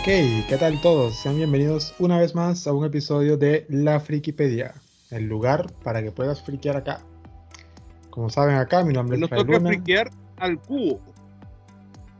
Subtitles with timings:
[0.00, 0.06] Ok,
[0.48, 1.14] ¿qué tal todos?
[1.16, 4.74] Sean bienvenidos una vez más a un episodio de La Frikipedia,
[5.10, 7.00] el lugar para que puedas friquear acá.
[8.08, 9.68] Como saben acá, mi nombre es Nos toca Luna.
[9.68, 11.00] friquear al cubo.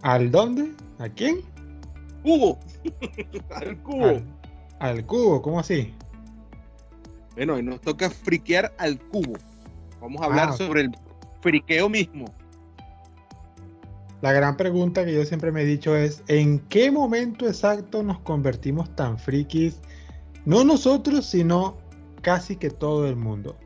[0.02, 0.72] ¿Al dónde?
[0.98, 1.40] ¿A quién?
[2.22, 2.58] Cubo.
[3.54, 4.04] al cubo.
[4.06, 4.24] Al,
[4.78, 5.94] al cubo, ¿cómo así?
[7.34, 9.34] Bueno, y nos toca friquear al cubo.
[10.00, 10.90] Vamos a hablar Ah, sobre el
[11.40, 12.26] friqueo mismo.
[14.22, 18.18] La gran pregunta que yo siempre me he dicho es, ¿en qué momento exacto nos
[18.20, 19.80] convertimos tan frikis?
[20.44, 21.78] No nosotros, sino
[22.20, 23.56] casi que todo el mundo.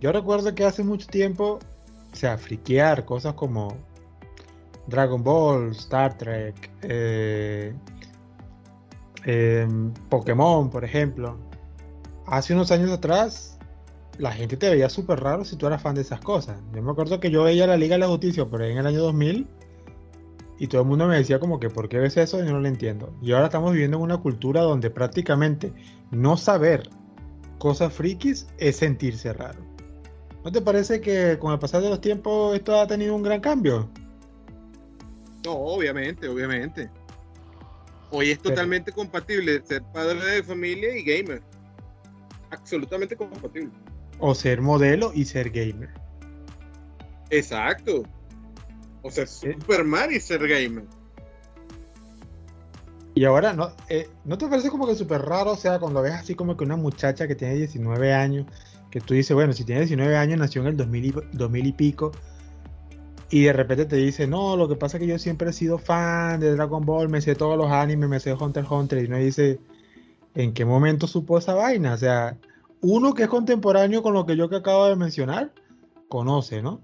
[0.00, 1.58] Yo recuerdo que hace mucho tiempo,
[2.12, 3.76] o sea, friquear cosas como
[4.86, 7.74] Dragon Ball, Star Trek, eh,
[9.24, 11.36] em, Pokémon, por ejemplo.
[12.26, 13.58] Hace unos años atrás,
[14.18, 16.60] la gente te veía súper raro si tú eras fan de esas cosas.
[16.72, 19.00] Yo me acuerdo que yo veía la Liga de la Justicia ahí en el año
[19.00, 19.48] 2000
[20.58, 22.38] y todo el mundo me decía como que ¿por qué ves eso?
[22.42, 23.14] Yo no lo entiendo.
[23.22, 25.72] Y ahora estamos viviendo en una cultura donde prácticamente
[26.10, 26.88] no saber
[27.58, 29.60] cosas frikis es sentirse raro.
[30.44, 33.40] ¿No te parece que con el pasar de los tiempos esto ha tenido un gran
[33.40, 33.88] cambio?
[35.44, 36.90] No, obviamente, obviamente.
[38.10, 41.42] Hoy es Pero- totalmente compatible ser padre de familia y gamer.
[42.50, 43.70] Absolutamente compatible.
[44.18, 45.90] O ser modelo y ser gamer.
[47.30, 48.02] Exacto.
[49.02, 50.84] O sea, Superman y ser gamer.
[53.14, 55.52] Y ahora, ¿no, eh, ¿no te parece como que súper raro?
[55.52, 58.46] O sea, cuando ves así como que una muchacha que tiene 19 años,
[58.90, 61.72] que tú dices, bueno, si tiene 19 años, nació en el 2000 y, 2000 y
[61.72, 62.12] pico,
[63.30, 65.78] y de repente te dice, no, lo que pasa es que yo siempre he sido
[65.78, 69.06] fan de Dragon Ball, me sé todos los animes, me sé Hunter x Hunter, y
[69.06, 69.60] uno dice,
[70.34, 71.94] ¿en qué momento supo esa vaina?
[71.94, 72.38] O sea,
[72.80, 75.52] uno que es contemporáneo con lo que yo que acabo de mencionar,
[76.08, 76.80] conoce, ¿no?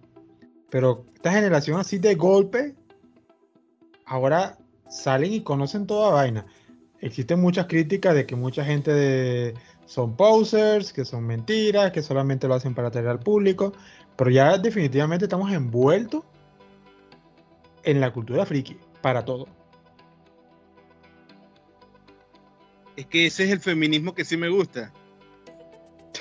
[0.74, 2.74] Pero esta generación así de golpe,
[4.06, 4.58] ahora
[4.88, 6.46] salen y conocen toda vaina.
[6.98, 9.54] Existen muchas críticas de que mucha gente de-
[9.84, 13.72] son posers, que son mentiras, que solamente lo hacen para atraer al público,
[14.16, 16.24] pero ya definitivamente estamos envueltos
[17.84, 19.46] en la cultura friki, para todo.
[22.96, 24.92] Es que ese es el feminismo que sí me gusta.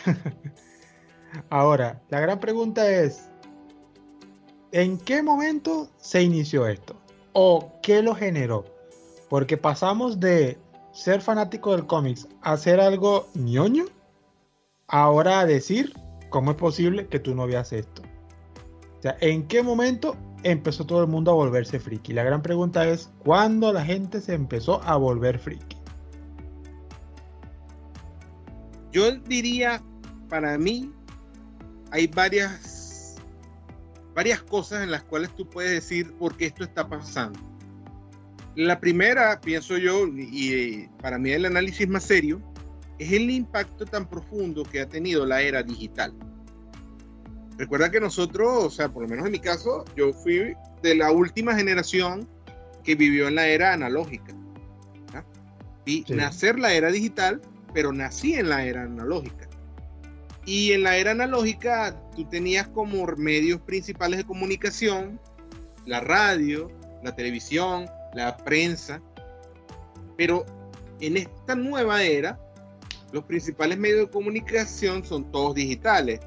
[1.50, 3.33] Ahora, la gran pregunta es,
[4.74, 7.00] ¿en qué momento se inició esto?
[7.32, 8.66] ¿O qué lo generó?
[9.30, 10.58] Porque pasamos de
[10.92, 13.86] ser fanático del cómics a hacer algo ñoño,
[14.88, 15.94] ahora a decir,
[16.30, 18.02] ¿cómo es posible que tú no veas esto?
[18.98, 22.12] O sea, ¿en qué momento empezó todo el mundo a volverse friki?
[22.14, 25.78] La gran pregunta es, ¿cuándo la gente se empezó a volver friki?
[28.92, 29.84] Yo diría,
[30.30, 30.92] para mí,
[31.92, 32.73] hay varias,
[34.14, 37.40] varias cosas en las cuales tú puedes decir por qué esto está pasando.
[38.56, 42.42] La primera, pienso yo, y eh, para mí el análisis más serio,
[43.00, 46.14] es el impacto tan profundo que ha tenido la era digital.
[47.58, 51.12] Recuerda que nosotros, o sea, por lo menos en mi caso, yo fui de la
[51.12, 52.28] última generación
[52.84, 54.34] que vivió en la era analógica.
[55.86, 56.14] Vi Sí.
[56.14, 57.42] nacer la era digital,
[57.74, 59.50] pero nací en la era analógica.
[60.46, 65.20] Y en la era analógica tú tenías como medios principales de comunicación
[65.86, 66.72] la radio,
[67.04, 69.02] la televisión, la prensa.
[70.18, 70.46] Pero
[71.00, 72.40] en esta nueva era,
[73.12, 76.20] los principales medios de comunicación son todos digitales.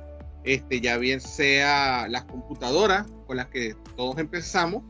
[0.45, 4.85] Este, ya bien sea las computadoras con las que todos empezamos,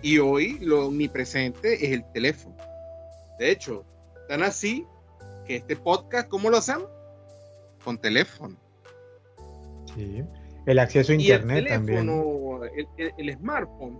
[0.00, 2.56] y hoy lo omnipresente es el teléfono.
[3.38, 3.84] De hecho,
[4.28, 4.86] tan así
[5.46, 6.88] que este podcast, ¿cómo lo hacemos?
[7.84, 8.61] Con teléfono.
[9.94, 10.22] Sí.
[10.66, 12.08] El acceso a Y el internet también.
[13.18, 13.98] el, smartphone,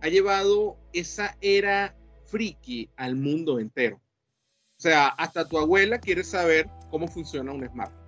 [0.00, 1.96] ha llevado esa era
[2.26, 3.96] friki al mundo entero.
[3.96, 8.04] O sea, hasta tu abuela quiere saber cómo funciona un smartphone.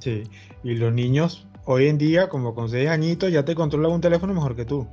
[0.00, 0.24] Sí,
[0.64, 4.34] y los niños hoy en día, como con 6 añitos, ya te controlan un teléfono
[4.34, 4.86] mejor que tú.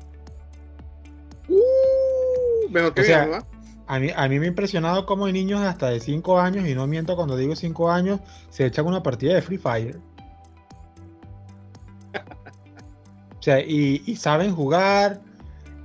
[1.47, 3.47] Uh, mejor que O sea, mamá.
[3.89, 6.75] A mí, a mí me ha impresionado cómo hay niños hasta de 5 años, y
[6.75, 8.19] no miento cuando digo 5 años,
[8.51, 9.99] se echan una partida de Free Fire.
[13.39, 15.21] O sea, y, y saben jugar,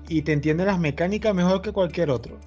[0.06, 2.38] y te entienden las mecánicas mejor que cualquier otro.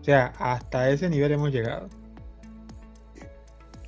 [0.00, 1.90] O sea, hasta ese nivel hemos llegado.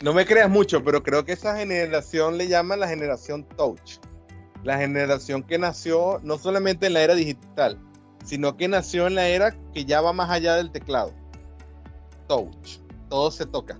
[0.02, 4.00] No me creas mucho, pero creo que esa generación le llaman la generación touch.
[4.64, 7.78] La generación que nació no solamente en la era digital,
[8.22, 11.12] sino que nació en la era que ya va más allá del teclado.
[12.28, 12.78] Touch.
[13.08, 13.78] Todo se toca.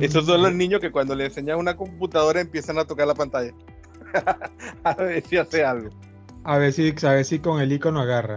[0.00, 3.14] Esos son los Mm, niños que cuando le enseñas una computadora empiezan a tocar la
[3.14, 3.52] pantalla.
[4.84, 5.90] a ver si hace algo.
[6.44, 8.36] A ver si, a ver si con el icono agarra.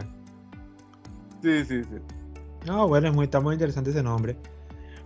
[1.41, 1.97] Sí, sí, sí.
[2.65, 4.37] No, bueno, es muy, está muy interesante ese nombre.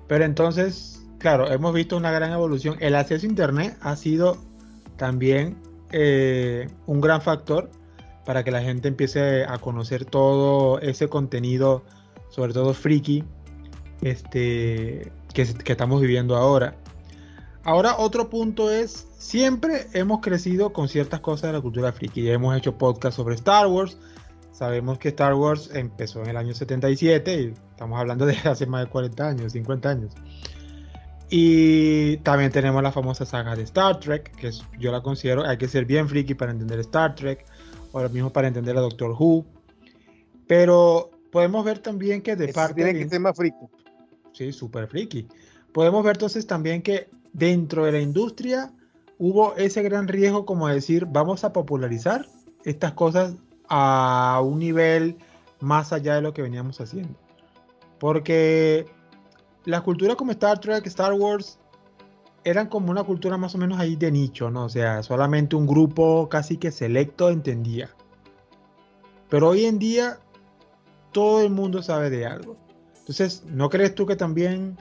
[0.08, 2.78] Pero entonces, claro, hemos visto una gran evolución.
[2.80, 4.38] El acceso a Internet ha sido
[4.98, 5.58] también
[5.92, 7.70] eh, un gran factor
[8.26, 11.84] para que la gente empiece a conocer todo ese contenido,
[12.30, 13.24] sobre todo friki,
[14.02, 16.76] este, que, que estamos viviendo ahora.
[17.64, 22.24] Ahora otro punto es, siempre hemos crecido con ciertas cosas de la cultura friki.
[22.24, 23.98] Ya hemos hecho podcast sobre Star Wars.
[24.52, 28.86] Sabemos que Star Wars empezó en el año 77 y estamos hablando de hace más
[28.86, 30.14] de 40 años, 50 años.
[31.30, 35.70] Y también tenemos la famosa saga de Star Trek, que yo la considero, hay que
[35.70, 37.46] ser bien friki para entender Star Trek,
[37.92, 39.46] o lo mismo para entender a Doctor Who.
[40.48, 42.84] Pero podemos ver también que de parte...
[42.84, 43.66] Tiene que ser más friki.
[44.34, 45.28] Sí, súper friki.
[45.74, 48.74] Podemos ver entonces también que dentro de la industria
[49.18, 52.28] hubo ese gran riesgo como decir, vamos a popularizar
[52.66, 53.36] estas cosas
[53.70, 55.18] a un nivel
[55.60, 57.18] más allá de lo que veníamos haciendo.
[58.00, 58.86] Porque
[59.66, 61.60] la cultura como Star Trek, Star Wars,
[62.44, 64.66] eran como una cultura más o menos ahí de nicho, ¿no?
[64.66, 67.90] O sea, solamente un grupo casi que selecto entendía.
[69.30, 70.20] Pero hoy en día
[71.12, 72.58] todo el mundo sabe de algo.
[73.00, 74.78] Entonces, ¿no crees tú que también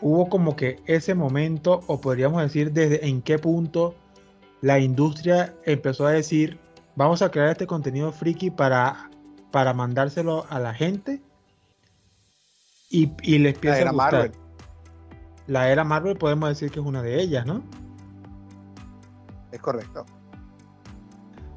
[0.00, 3.94] hubo como que ese momento, o podríamos decir desde en qué punto
[4.60, 6.58] la industria empezó a decir,
[6.96, 9.10] vamos a crear este contenido friki para,
[9.50, 11.20] para mandárselo a la gente
[12.90, 14.12] y, y les empieza a gustar.
[14.12, 14.39] Marvel.
[15.50, 17.60] La era Marvel podemos decir que es una de ellas, ¿no?
[19.50, 20.06] Es correcto.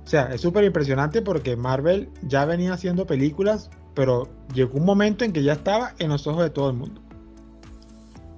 [0.03, 5.23] O sea, es súper impresionante porque Marvel ya venía haciendo películas, pero llegó un momento
[5.25, 7.01] en que ya estaba en los ojos de todo el mundo.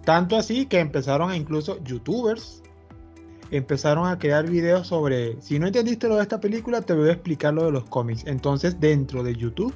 [0.04, 2.62] Tanto así que empezaron a incluso youtubers
[3.50, 7.14] empezaron a crear videos sobre, si no entendiste lo de esta película, te voy a
[7.14, 8.24] explicar lo de los cómics.
[8.26, 9.74] Entonces, dentro de YouTube,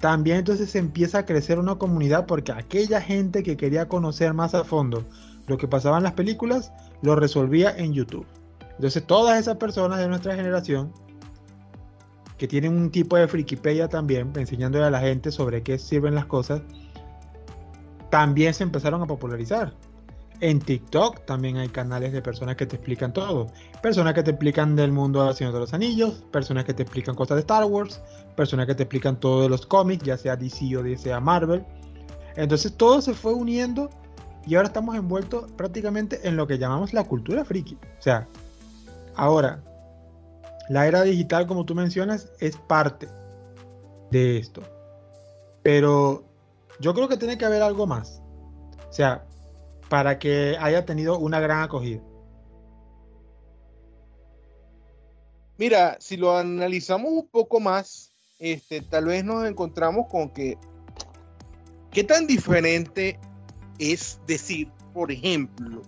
[0.00, 4.54] también entonces se empieza a crecer una comunidad porque aquella gente que quería conocer más
[4.54, 5.04] a fondo
[5.46, 6.72] lo que pasaba en las películas,
[7.02, 8.26] lo resolvía en YouTube.
[8.72, 10.92] Entonces, todas esas personas de nuestra generación
[12.36, 16.26] que tienen un tipo de frikipedia también, enseñándole a la gente sobre qué sirven las
[16.26, 16.62] cosas,
[18.10, 19.72] también se empezaron a popularizar.
[20.40, 23.46] En TikTok también hay canales de personas que te explican todo.
[23.82, 27.14] Personas que te explican del mundo de Señor de los Anillos, personas que te explican
[27.14, 28.02] cosas de Star Wars,
[28.36, 31.64] personas que te explican todo de los cómics, ya sea DC o sea Marvel.
[32.36, 33.88] Entonces todo se fue uniendo
[34.46, 37.74] y ahora estamos envueltos prácticamente en lo que llamamos la cultura friki.
[37.74, 38.28] O sea,
[39.14, 39.62] ahora,
[40.68, 43.08] la era digital, como tú mencionas, es parte
[44.10, 44.62] de esto.
[45.62, 46.24] Pero
[46.78, 48.22] yo creo que tiene que haber algo más.
[48.88, 49.24] O sea,
[49.88, 52.02] para que haya tenido una gran acogida.
[55.58, 60.58] Mira, si lo analizamos un poco más, este, tal vez nos encontramos con que
[61.90, 63.18] qué tan diferente
[63.78, 65.82] es decir, por ejemplo,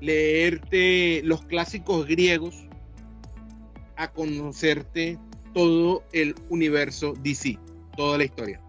[0.00, 2.66] leerte los clásicos griegos
[3.96, 5.18] a conocerte
[5.52, 7.58] todo el universo DC
[7.96, 8.65] toda la historia.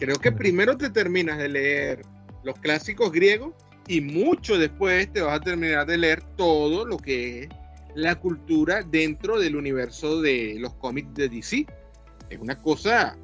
[0.00, 2.02] Creo que primero te terminas de leer
[2.42, 3.52] los clásicos griegos
[3.86, 7.48] y mucho después te vas a terminar de leer todo lo que es
[7.94, 11.66] la cultura dentro del universo de los cómics de DC.
[12.30, 13.14] Es una cosa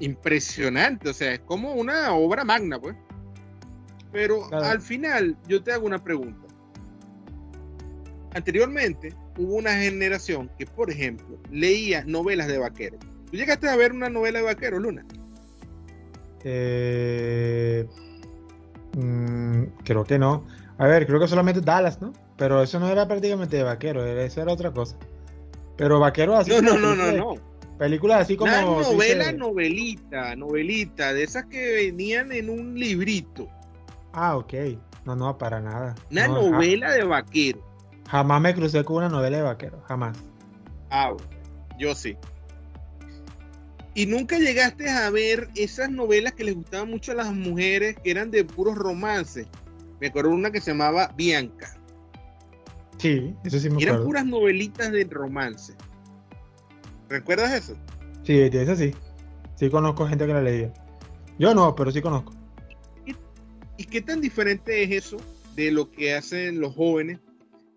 [0.00, 2.94] impresionante, o sea, es como una obra magna, pues.
[4.12, 6.46] Pero al final yo te hago una pregunta.
[8.34, 13.00] Anteriormente hubo una generación que, por ejemplo, leía novelas de vaqueros
[13.30, 15.06] ¿Tú llegaste a ver una novela de vaquero, Luna?
[16.44, 17.86] Eh,
[18.96, 20.46] mm, creo que no.
[20.78, 22.12] A ver, creo que solamente Dallas, ¿no?
[22.36, 24.96] Pero eso no era prácticamente de vaquero, eso era otra cosa.
[25.76, 26.50] Pero vaquero así.
[26.50, 27.34] No, no, no, no, no.
[27.78, 28.50] Películas así como.
[28.52, 33.48] Una novela, novelita, novelita, de esas que venían en un librito.
[34.12, 34.52] Ah, ok.
[35.04, 35.94] No, no, para nada.
[36.10, 37.60] Una novela de vaquero.
[38.08, 40.18] Jamás me crucé con una novela de vaquero, jamás.
[40.90, 41.14] Ah,
[41.78, 42.16] yo sí.
[43.94, 48.10] Y nunca llegaste a ver esas novelas que les gustaban mucho a las mujeres, que
[48.10, 49.46] eran de puros romances.
[50.00, 51.76] Me acuerdo una que se llamaba Bianca.
[52.98, 53.94] Sí, eso sí me acuerdo.
[53.94, 55.74] Eran puras novelitas de romance.
[57.08, 57.76] ¿Recuerdas eso?
[58.22, 58.94] Sí, de eso sí.
[59.56, 60.72] Sí conozco gente que la leía.
[61.38, 62.32] Yo no, pero sí conozco.
[63.76, 65.16] ¿Y qué tan diferente es eso
[65.56, 67.18] de lo que hacen los jóvenes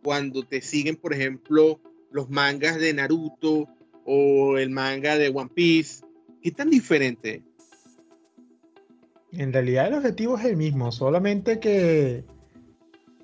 [0.04, 1.80] cuando te siguen, por ejemplo,
[2.12, 3.70] los mangas de Naruto
[4.06, 6.03] o el manga de One Piece?
[6.44, 7.42] ¿Qué tan diferente?
[9.32, 12.26] En realidad el objetivo es el mismo, solamente que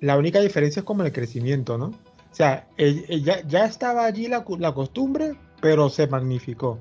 [0.00, 1.88] la única diferencia es como el crecimiento, ¿no?
[1.88, 6.80] O sea, ya, estaba allí la, costumbre, pero se magnificó.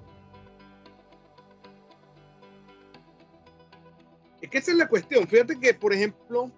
[4.41, 5.27] Es que esa es la cuestión.
[5.27, 6.49] Fíjate que, por ejemplo,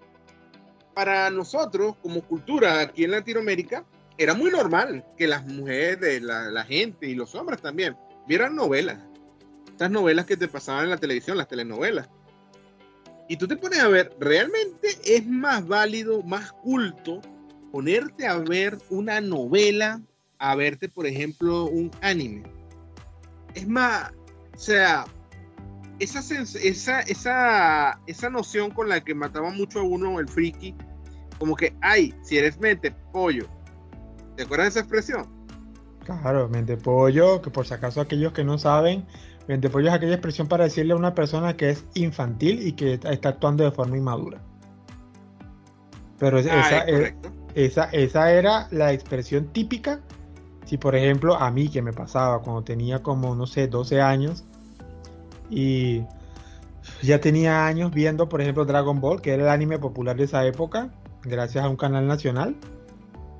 [0.93, 3.83] para nosotros, como cultura aquí en Latinoamérica,
[4.15, 7.97] era muy normal que las mujeres, la, la gente y los hombres también
[8.27, 8.99] vieran novelas.
[9.81, 12.07] Estas novelas que te pasaban en la televisión, las telenovelas.
[13.27, 17.19] Y tú te pones a ver, realmente es más válido, más culto
[17.71, 19.99] ponerte a ver una novela,
[20.37, 22.43] a verte, por ejemplo, un anime.
[23.55, 24.11] Es más,
[24.53, 25.05] o sea,
[25.97, 30.75] esa, esa, esa, esa noción con la que mataba mucho a uno el friki,
[31.39, 33.47] como que, ay, si eres mente pollo.
[34.35, 35.41] ¿Te acuerdas de esa expresión?
[36.05, 39.07] Claro, mente pollo, que por si acaso aquellos que no saben,
[39.47, 42.93] mente pollo es aquella expresión para decirle a una persona que es infantil y que
[42.93, 44.41] está actuando de forma inmadura.
[46.19, 47.13] Pero ah, esa, es
[47.55, 50.01] esa, esa era la expresión típica.
[50.65, 54.45] Si por ejemplo a mí que me pasaba cuando tenía como, no sé, 12 años,
[55.49, 56.03] y
[57.03, 60.45] ya tenía años viendo, por ejemplo, Dragon Ball, que era el anime popular de esa
[60.45, 60.89] época,
[61.23, 62.55] gracias a un canal nacional.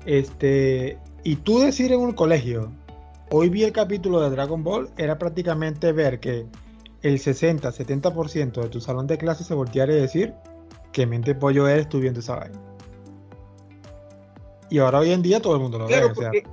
[0.04, 2.70] Este, y tú decir en un colegio,
[3.32, 6.46] hoy vi el capítulo de Dragon Ball, era prácticamente ver que
[7.00, 10.34] el 60-70% de tu salón de clase se volteara y decir
[10.92, 12.60] que mente pollo eres tú viendo esa vaina.
[14.68, 16.44] Y ahora hoy en día todo el mundo lo ve.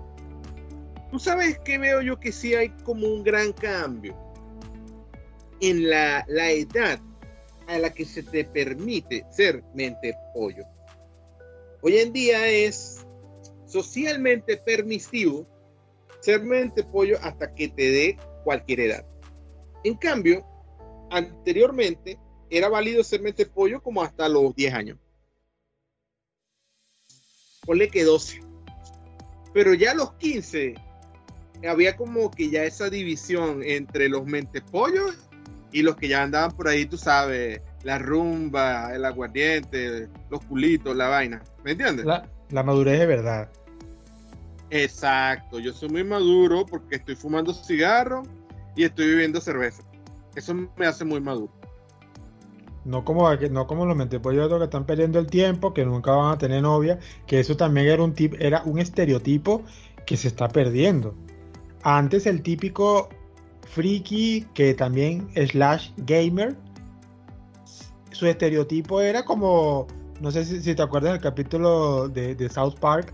[1.12, 4.16] Tú sabes que veo yo que sí hay como un gran cambio
[5.60, 7.00] en la, edad
[7.68, 10.64] a la que se te permite ser mente pollo.
[11.82, 13.06] Hoy en día es
[13.66, 15.46] socialmente permisivo
[16.30, 19.06] ser mente pollo hasta que te dé cualquier edad.
[19.84, 20.46] En cambio,
[21.10, 22.20] anteriormente
[22.52, 24.98] era válido ser mente pollo como hasta los 10 años.
[27.66, 28.42] Ponle que 12.
[29.54, 30.76] Pero ya a los 15
[31.68, 35.18] había como que ya esa división entre los mente pollos
[35.72, 40.96] y los que ya andaban por ahí, tú sabes, la rumba, el aguardiente, los culitos,
[40.96, 41.42] la vaina.
[41.64, 42.06] ¿Me entiendes?
[42.06, 43.50] La, madurez de verdad.
[44.72, 48.24] Exacto, yo soy muy maduro porque estoy fumando cigarro
[48.76, 49.84] y estoy bebiendo cerveza.
[50.36, 51.52] Eso me hace muy maduro.
[52.86, 56.38] No como, no como los mentepollos que están perdiendo el tiempo, que nunca van a
[56.38, 59.64] tener novia, que eso también era un, tip, era un estereotipo
[60.06, 61.14] que se está perdiendo.
[61.84, 63.10] Antes el típico
[63.68, 66.56] friki, que también slash gamer,
[68.12, 69.88] su estereotipo era como,
[70.20, 73.14] no sé si, te acuerdas del capítulo de, South Park,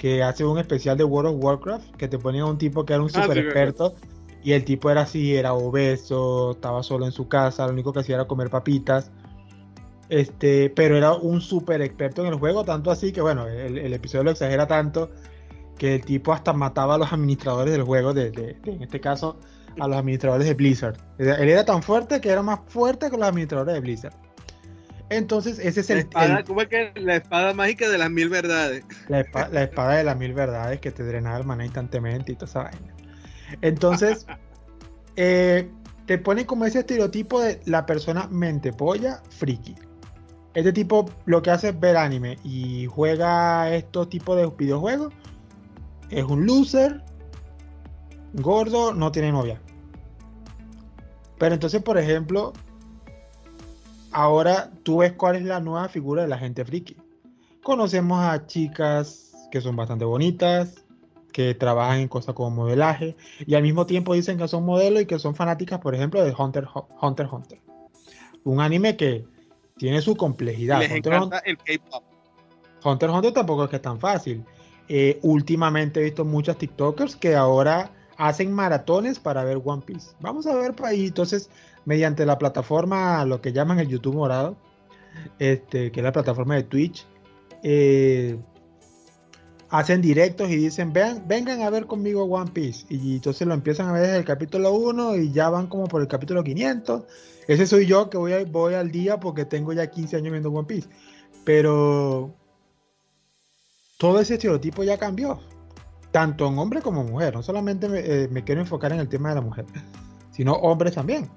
[0.00, 3.02] que hace un especial de World of Warcraft, que te ponía un tipo que era
[3.02, 3.94] un ah, super experto,
[4.42, 8.00] y el tipo era así, era obeso, estaba solo en su casa, lo único que
[8.00, 9.10] hacía era comer papitas.
[10.08, 14.24] Este, pero era un super experto en el juego, tanto así que bueno, el, episodio
[14.24, 15.10] lo exagera tanto
[15.76, 19.36] que el tipo hasta mataba a los administradores del juego, de en este caso
[19.78, 20.96] a los administradores de Blizzard.
[21.18, 24.14] Él era tan fuerte que era más fuerte que los administradores de Blizzard.
[25.10, 26.08] Entonces, ese es el.
[26.46, 28.84] ¿Cómo es que la espada mágica de las mil verdades?
[29.08, 32.62] La, espada de las mil verdades que te drenaba el maná instantemente y toda esa
[32.62, 32.94] vaina.
[33.60, 34.24] Entonces,
[35.16, 35.68] eh,
[36.06, 39.74] te pone como ese estereotipo de la persona mente polla friki.
[40.54, 45.12] Este tipo lo que hace es ver anime y juega estos tipos de videojuegos.
[46.10, 47.02] Es un loser,
[48.34, 49.60] gordo, no tiene novia.
[51.38, 52.52] Pero entonces, por ejemplo,
[54.12, 56.96] ahora tú ves cuál es la nueva figura de la gente friki.
[57.62, 60.84] Conocemos a chicas que son bastante bonitas,
[61.32, 65.06] que trabajan en cosas como modelaje, y al mismo tiempo dicen que son modelos y
[65.06, 66.66] que son fanáticas, por ejemplo, de Hunter
[67.00, 67.28] Hunter.
[67.30, 67.60] Hunter.
[68.44, 69.26] Un anime que
[69.76, 70.80] tiene su complejidad.
[70.80, 72.04] Hunter, Hunter, el K-pop.
[72.84, 74.44] Hunter Hunter tampoco es que es tan fácil.
[74.88, 80.10] Eh, últimamente he visto muchas TikTokers que ahora hacen maratones para ver One Piece.
[80.20, 81.48] Vamos a ver por ahí, entonces,
[81.86, 84.56] mediante la plataforma, lo que llaman el YouTube morado,
[85.38, 87.06] este, que es la plataforma de Twitch,
[87.62, 88.38] eh,
[89.70, 92.84] hacen directos y dicen, Vean, vengan a ver conmigo One Piece.
[92.90, 96.02] Y entonces lo empiezan a ver desde el capítulo 1 y ya van como por
[96.02, 97.04] el capítulo 500.
[97.48, 100.66] Ese soy yo que voy, voy al día porque tengo ya 15 años viendo One
[100.66, 100.88] Piece.
[101.44, 102.34] Pero
[103.96, 105.40] todo ese estereotipo ya cambió
[106.10, 107.34] tanto en hombre como mujer.
[107.34, 109.66] No solamente eh, me, quiero enfocar en el tema de la mujer,
[110.30, 111.28] sino hombres también.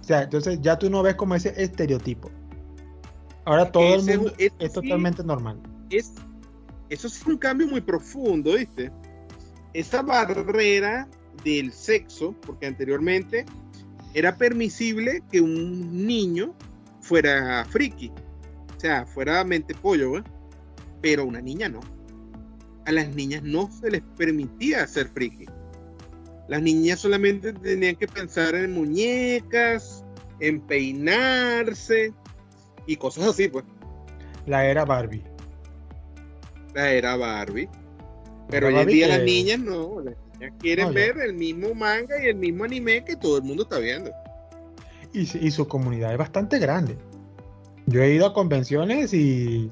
[0.00, 2.30] O sea, entonces ya tú no ves como ese estereotipo.
[3.44, 5.60] Ahora todo el mundo es, totalmente normal.
[5.90, 6.12] Es,
[6.90, 8.92] eso es un cambio muy profundo, ¿viste?
[9.72, 11.08] Esa barrera
[11.44, 13.46] del sexo, porque anteriormente
[14.14, 16.54] era permisible que un niño
[17.00, 18.10] fuera friki,
[18.76, 20.24] o sea, fuera mente pollo, ¿eh?
[21.00, 21.80] pero una niña no
[22.88, 25.44] a las niñas no se les permitía ser friki.
[26.48, 30.02] las niñas solamente tenían que pensar en muñecas,
[30.40, 32.14] en peinarse
[32.86, 33.66] y cosas así, pues.
[34.46, 35.22] La era Barbie.
[36.74, 37.68] La era Barbie.
[38.48, 42.28] Pero hoy en día las niñas no, las niñas quieren ver el mismo manga y
[42.28, 44.10] el mismo anime que todo el mundo está viendo.
[45.12, 46.96] Y, y su comunidad es bastante grande.
[47.84, 49.70] Yo he ido a convenciones y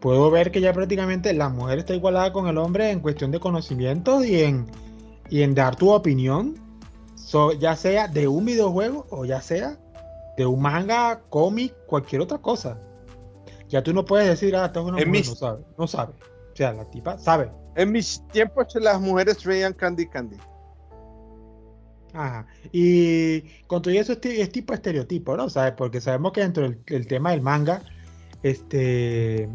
[0.00, 3.38] puedo ver que ya prácticamente la mujer está igualada con el hombre en cuestión de
[3.38, 4.66] conocimiento y en,
[5.28, 6.54] y en dar tu opinión,
[7.58, 9.78] ya sea de un videojuego o ya sea
[10.36, 12.80] de un manga, cómic, cualquier otra cosa.
[13.68, 16.14] Ya tú no puedes decir, ah, es una mujer, no sabe, no sabe.
[16.52, 17.52] O sea, la tipa sabe.
[17.76, 20.36] En mis tiempos las mujeres veían Candy Candy.
[22.12, 22.46] Ajá.
[22.72, 25.48] Y con todo eso es, tipo estereotipo, ¿no?
[25.48, 25.74] ¿Sabes?
[25.76, 27.82] Porque sabemos que dentro del tema del manga,
[28.42, 29.48] este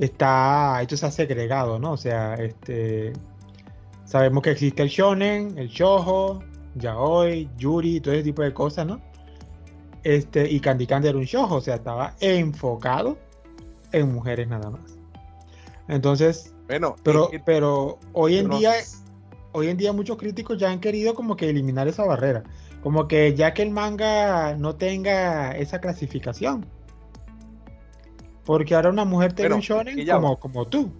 [0.00, 1.92] está, esto se ha segregado, ¿no?
[1.92, 3.12] O sea, este
[4.04, 6.42] sabemos que existe el shonen, el shoujo,
[6.74, 9.00] yaoi, yuri, todo ese tipo de cosas, ¿no?
[10.02, 13.18] Este, y Candy Candy era un shoujo, o sea, estaba enfocado
[13.92, 14.98] en mujeres nada más.
[15.86, 18.72] Entonces, bueno, pero, pero hoy en día
[19.52, 22.44] hoy en día muchos críticos ya han querido como que eliminar esa barrera.
[22.82, 26.66] Como que ya que el manga no tenga esa clasificación.
[28.50, 30.90] Porque ahora una mujer tiene un shonen como, como tú.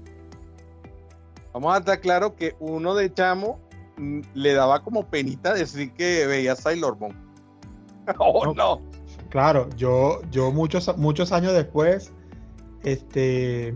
[1.53, 3.59] Vamos a estar claro que uno de chamo
[3.97, 7.13] mm, le daba como penita decir que veía Sailor Moon.
[8.21, 8.81] oh, no,
[9.31, 12.13] Claro, yo, yo muchos, muchos años después,
[12.85, 13.75] este,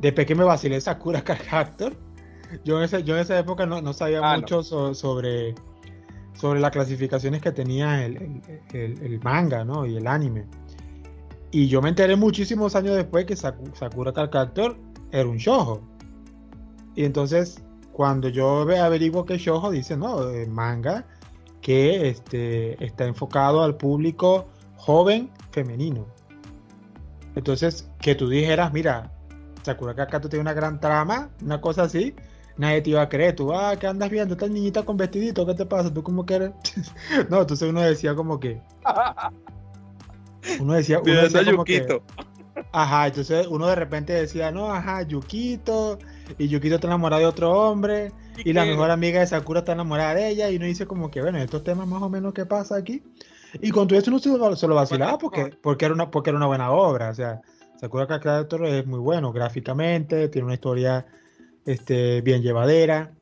[0.00, 1.94] después que me vacilé Sakura Card
[2.62, 5.54] yo en, ese, yo en esa época no, sabía ah, mucho sobre,
[6.34, 9.86] sobre las clasificaciones que tenía el, manga ¿no?
[9.86, 10.44] y el anime.
[11.52, 14.50] Y yo me enteré muchísimos años después que Sakura Card
[15.10, 15.82] era un shoujo.
[16.96, 17.62] Y entonces,
[17.92, 21.06] cuando yo averiguo que shoujo, dice, no, manga
[21.60, 26.06] que este, está enfocado al público joven femenino.
[27.36, 29.12] Entonces, que tú dijeras, mira,
[29.62, 32.14] Sakura Kakato tiene una gran trama, una cosa así,
[32.56, 33.36] nadie te iba a creer.
[33.36, 34.34] Tú, ah, ¿qué andas viendo?
[34.34, 35.92] Esta niñita con vestidito, ¿qué te pasa?
[35.92, 36.50] ¿Tú cómo que eres?
[37.30, 38.60] no, entonces uno decía como que...
[40.60, 41.86] Uno decía, uno decía como que...
[42.70, 45.98] Ajá, entonces uno de repente decía, no, ajá, Yukito,
[46.38, 48.12] y Yukito está enamorado de otro hombre,
[48.44, 51.22] y la mejor amiga de Sakura está enamorada de ella, y uno dice como que,
[51.22, 53.02] bueno, estos temas más o menos, ¿qué pasa aquí?
[53.60, 56.46] Y con todo esto no se, lo vacilaba porque, porque, era una, porque era una
[56.46, 57.40] buena obra, o sea,
[57.80, 61.06] Sakura Kakator es muy bueno gráficamente, tiene una historia
[61.66, 63.12] este, bien llevadera,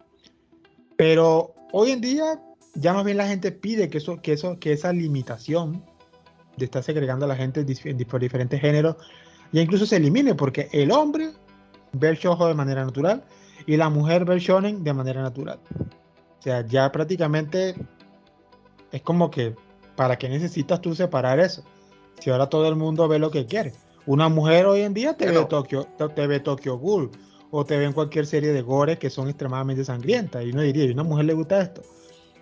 [0.96, 2.40] pero hoy en día
[2.74, 5.84] ya más bien la gente pide que, eso, que, eso, que esa limitación
[6.56, 7.64] de estar segregando a la gente
[8.06, 8.96] por diferentes géneros
[9.52, 11.30] ya incluso se elimine, porque el hombre
[11.92, 13.24] ve el shoujo de manera natural
[13.66, 15.58] y la mujer ve el shonen de manera natural.
[16.38, 17.74] O sea, ya prácticamente
[18.92, 19.54] es como que,
[19.96, 21.64] ¿para qué necesitas tú separar eso?
[22.20, 23.72] Si ahora todo el mundo ve lo que quiere.
[24.06, 27.10] Una mujer hoy en día te ve Tokyo, te, ve Tokyo Ghoul
[27.50, 30.44] o te ve en cualquier serie de gore que son extremadamente sangrientas.
[30.44, 31.82] Y uno diría, ¿y una mujer le gusta esto?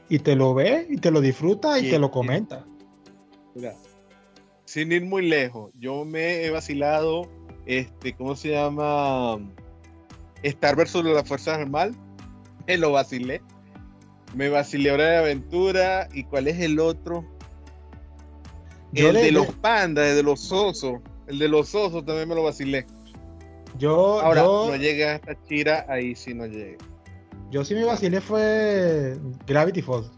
[0.08, 2.64] Y te lo ve y te lo disfruta y, te lo comenta.
[3.54, 3.74] Mira,
[4.68, 7.26] sin ir muy lejos, yo me he vacilado,
[7.64, 9.38] este, ¿cómo se llama?
[10.42, 11.96] Star versus las fuerzas del mal.
[12.66, 13.40] Me lo vacilé.
[14.34, 16.06] Me vacilé Hora de Aventura.
[16.12, 17.24] ¿Y cuál es el otro?
[18.92, 21.00] el de los pandas, el de los osos.
[21.26, 22.84] El de los osos también me lo vacilé.
[23.78, 26.76] Yo, Ahora, no llegué a esta chira, ahí sí no llegué.
[27.50, 30.10] Yo sí me vacilé fue Gravity Falls.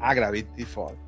[0.00, 1.03] Ah, Gravity Falls.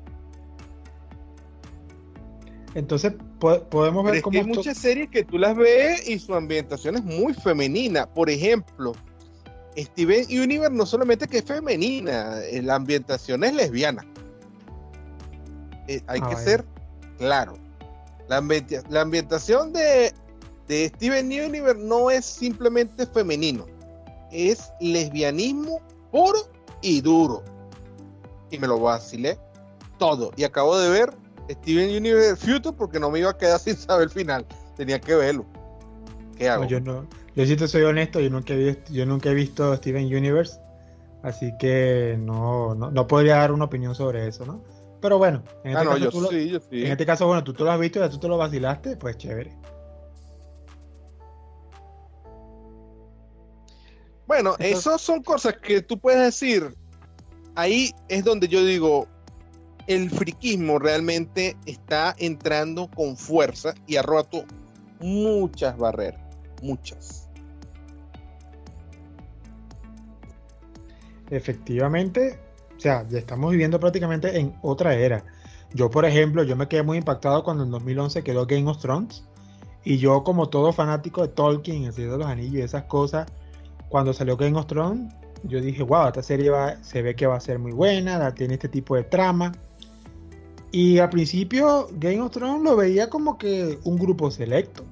[2.77, 4.37] Entonces podemos ver cómo.
[4.37, 8.05] hay muchas series que tú las ves y su ambientación es muy femenina.
[8.05, 8.91] Por ejemplo,
[9.75, 14.05] Steven Universe no solamente que es femenina, eh, la ambientación es lesbiana.
[15.87, 16.65] Eh, hay ah, que ser
[17.17, 17.57] claro.
[18.27, 20.13] La, ambientación de,
[20.67, 23.65] de Steven Universe no es simplemente femenino,
[24.31, 26.47] es lesbianismo puro
[26.83, 27.43] y duro.
[28.51, 29.39] Y me lo vacilé
[29.97, 30.31] todo.
[30.35, 34.05] Y acabo de ver Steven Universe Future porque no me iba a quedar sin saber
[34.05, 34.45] el final.
[34.75, 35.45] Tenía que verlo.
[36.37, 36.65] ¿Qué hago?
[36.65, 37.07] yo no.
[37.35, 40.59] Yo sí te soy honesto, yo nunca he visto, yo nunca he visto Steven Universe.
[41.23, 44.63] Así que no, no, podría dar una opinión sobre eso, ¿no?
[45.01, 47.99] Pero bueno, en este, ah, caso, en este caso, bueno, tú, tú lo has visto,
[47.99, 49.55] ya tú te lo vacilaste, pues chévere.
[54.25, 56.75] Bueno, esas son cosas que tú puedes decir.
[57.55, 59.07] Ahí es donde yo digo,
[59.87, 64.45] el friquismo realmente está entrando con fuerza y ha roto
[64.99, 66.21] muchas barreras,
[66.61, 67.27] muchas.
[71.29, 72.39] efectivamente,
[72.75, 75.23] o sea, ya estamos viviendo prácticamente en otra era.
[75.73, 79.23] Yo, por ejemplo, yo me quedé muy impactado cuando en 2011 quedó Game of Thrones.
[79.83, 83.27] Y yo, como todo fanático de Tolkien, el Señor de los Anillos y esas cosas,
[83.89, 87.35] cuando salió Game of Thrones, yo dije, wow, esta serie va, se ve que va
[87.35, 89.51] a ser muy buena, tiene este tipo de trama.
[90.71, 94.83] Y al principio Game of Thrones lo veía como que un grupo selecto.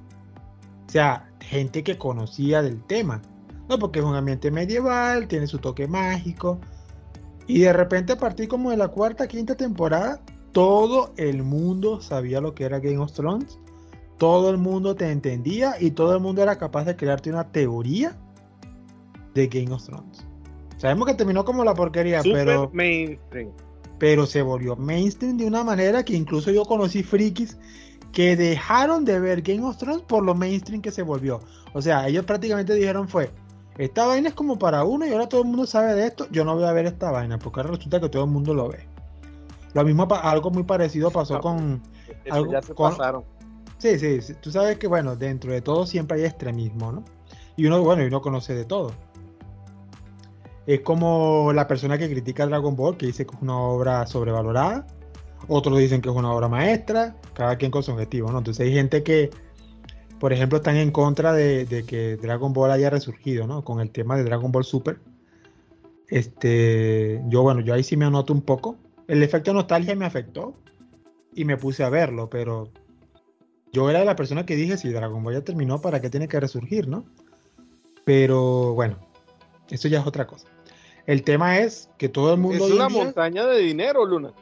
[0.86, 3.20] O sea, gente que conocía del tema.
[3.68, 6.58] No, porque es un ambiente medieval, tiene su toque mágico.
[7.46, 10.20] Y de repente a partir como de la cuarta, quinta temporada,
[10.52, 13.58] todo el mundo sabía lo que era Game of Thrones.
[14.18, 18.16] Todo el mundo te entendía y todo el mundo era capaz de crearte una teoría
[19.34, 20.24] de Game of Thrones.
[20.78, 22.70] Sabemos que terminó como la porquería, pero.
[22.72, 23.50] mainstream.
[23.98, 27.56] Pero se volvió mainstream de una manera que incluso yo conocí frikis
[28.12, 31.40] que dejaron de ver Game of Thrones por lo mainstream que se volvió.
[31.72, 33.30] O sea, ellos prácticamente dijeron fue,
[33.78, 36.44] esta vaina es como para uno y ahora todo el mundo sabe de esto, yo
[36.44, 38.86] no voy a ver esta vaina, porque ahora resulta que todo el mundo lo ve.
[39.74, 41.82] Lo mismo, algo muy parecido pasó con...
[42.30, 43.24] Algo, ya se pasaron.
[43.76, 47.04] Sí, sí, tú sabes que bueno, dentro de todo siempre hay extremismo, ¿no?
[47.56, 48.92] Y uno, bueno, y uno conoce de todo.
[50.66, 54.86] Es como la persona que critica Dragon Ball, que dice que es una obra sobrevalorada.
[55.48, 57.16] Otros dicen que es una obra maestra.
[57.34, 58.38] Cada quien con su objetivo, ¿no?
[58.38, 59.30] Entonces hay gente que,
[60.18, 63.62] por ejemplo, están en contra de, que Dragon Ball haya resurgido, ¿no?
[63.62, 64.98] Con el tema de Dragon Ball Super.
[66.08, 68.76] Este, yo, bueno, yo ahí sí me anoto un poco.
[69.06, 70.54] El efecto nostalgia me afectó
[71.32, 72.72] y me puse a verlo, pero
[73.72, 76.40] yo era la persona que dije, si Dragon Ball ya terminó, ¿para qué tiene que
[76.40, 77.04] resurgir, no?
[78.04, 78.98] Pero bueno,
[79.70, 80.48] eso ya es otra cosa.
[81.06, 82.66] El tema es que todo el mundo.
[82.66, 84.32] Es una montaña de dinero, Luna.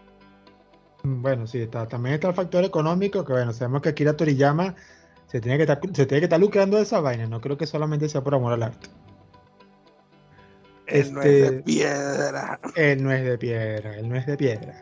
[1.03, 4.75] Mm, bueno, sí, está, también está el factor económico, que bueno, sabemos que Akira Toriyama
[5.27, 7.67] se tiene que estar, se tiene que estar lucrando de esa vaina, no creo que
[7.67, 8.89] solamente sea por amor al arte.
[10.87, 12.61] Él no es de este, piedra.
[12.77, 14.75] Él no es de piedra, él no es de piedra.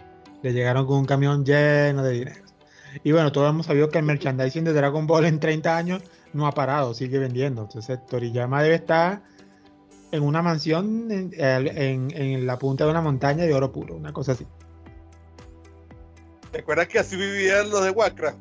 [0.42, 2.42] Le llegaron con un camión lleno de dinero.
[3.04, 6.46] Y bueno, todos hemos sabido que el merchandising de Dragon Ball en 30 años no
[6.46, 7.62] ha parado, sigue vendiendo.
[7.62, 9.22] Entonces Toriyama debe estar
[10.12, 14.46] en una mansión en, la punta de una montaña de oro puro, una cosa así.
[16.52, 18.38] ¿Te acuerdas que así vivían los de Warcraft?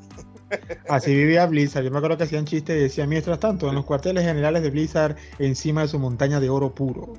[0.89, 1.85] Así vivía Blizzard.
[1.85, 4.69] Yo me acuerdo que hacían chistes y decían, mientras tanto, en los cuarteles generales de
[4.69, 7.13] Blizzard, encima de su montaña de oro puro.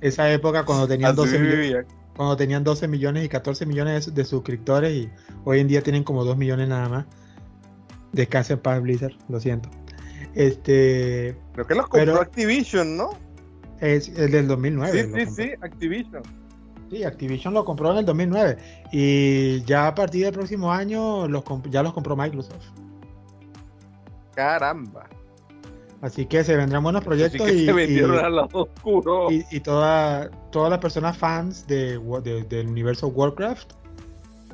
[0.00, 1.86] Esa época cuando tenían 12 millones,
[2.16, 5.10] cuando tenían 12 millones y 14 millones de, suscriptores y
[5.44, 7.04] hoy en día tienen como 2 millones nada más.
[8.12, 9.68] Descansen para Blizzard, lo siento.
[10.36, 11.34] Este.
[11.54, 13.10] Creo que los compró Activision, ¿no?
[13.80, 15.02] Es el del 2009.
[15.02, 16.22] Sí, sí, sí, Activision.
[16.90, 18.58] Sí, Activision lo compró en el 2009
[18.92, 22.66] y ya a partir del próximo año los ya los compró Microsoft.
[24.34, 25.08] Caramba.
[26.02, 29.32] Así que se vendrán buenos proyectos y, se vendieron al lado oscuro.
[29.32, 31.98] y, y todas las personas fans de,
[32.48, 33.72] del universo Warcraft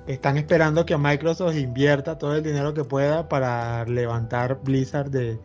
[0.07, 5.41] están esperando que Microsoft invierta todo el dinero que pueda para levantar Blizzard de,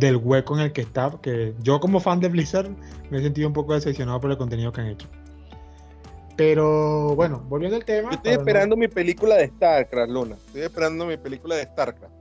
[0.00, 2.70] del hueco en el que está, que yo como fan de Blizzard
[3.10, 5.06] me he sentido un poco decepcionado por el contenido que han hecho.
[6.36, 8.10] Pero bueno, volviendo al tema.
[8.12, 10.36] estoy esperando mi película de StarCraft, Luna.
[10.46, 12.14] Estoy esperando mi película de StarCraft.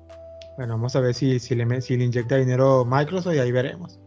[0.58, 3.98] Bueno, vamos a ver si, si, le, si le inyecta dinero Microsoft y ahí veremos.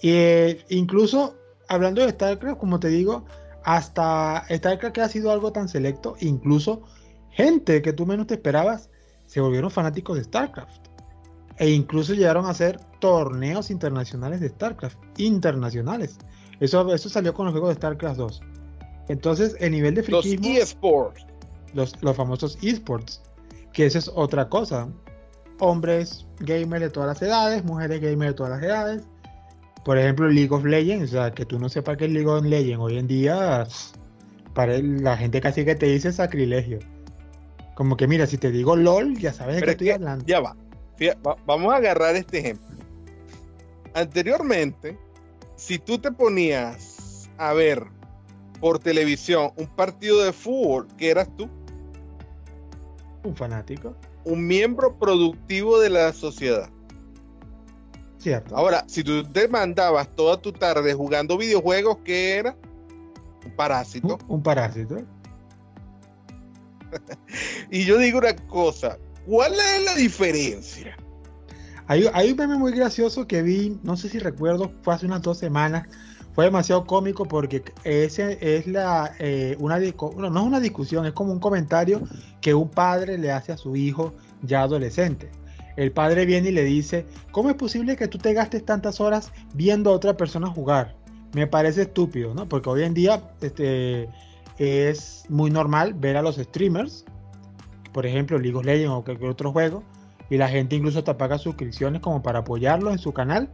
[0.00, 1.36] Y, eh, incluso
[1.68, 3.26] hablando de StarCraft, como te digo,
[3.62, 6.82] hasta StarCraft que ha sido algo tan selecto, incluso
[7.30, 8.88] gente que tú menos te esperabas
[9.26, 10.93] se volvieron fanáticos de StarCraft.
[11.58, 14.98] E incluso llegaron a hacer torneos internacionales de StarCraft.
[15.18, 16.18] Internacionales.
[16.60, 18.40] Eso, eso salió con los juegos de StarCraft 2.
[19.08, 20.48] Entonces, el nivel de friquismo...
[20.48, 21.26] Los eSports.
[21.74, 23.22] Los, los famosos eSports.
[23.72, 24.88] Que eso es otra cosa.
[25.60, 29.02] Hombres gamers de todas las edades, mujeres gamers de todas las edades.
[29.84, 31.12] Por ejemplo, League of Legends.
[31.12, 33.66] O sea, que tú no sepas que es League of Legends hoy en día...
[34.54, 36.78] Para la gente casi que te dice sacrilegio.
[37.74, 40.24] Como que mira, si te digo LOL, ya sabes de qué estoy hablando.
[40.26, 40.54] Ya va
[41.46, 42.76] vamos a agarrar este ejemplo.
[43.94, 44.98] Anteriormente,
[45.56, 47.84] si tú te ponías a ver
[48.60, 51.48] por televisión un partido de fútbol, ¿qué eras tú?
[53.22, 53.94] Un fanático.
[54.24, 56.70] Un miembro productivo de la sociedad.
[58.18, 58.56] Cierto.
[58.56, 62.56] Ahora, si tú te mandabas toda tu tarde jugando videojuegos, ¿qué era?
[63.44, 64.18] Un parásito.
[64.28, 64.96] un parásito.
[67.70, 70.96] y yo digo una cosa, ¿Cuál es la diferencia?
[71.86, 75.38] Hay, un meme muy gracioso que vi, no sé si recuerdo, fue hace unas dos
[75.38, 75.86] semanas.
[76.34, 81.32] Fue demasiado cómico porque ese es la eh, una no, es una discusión, es como
[81.32, 82.02] un comentario
[82.40, 85.30] que un padre le hace a su hijo ya adolescente.
[85.76, 89.30] el padre viene y le dice, ¿cómo es posible que tú te gastes tantas horas
[89.54, 90.96] viendo a otra persona jugar?
[91.34, 92.48] Me parece estúpido, ¿no?
[92.48, 94.08] Porque hoy en día este,
[94.58, 97.04] es muy normal ver a los streamers,
[97.94, 99.82] por ejemplo, League of Legends o cualquier otro juego,
[100.28, 103.48] y la gente incluso te paga suscripciones como para apoyarlo en su canal,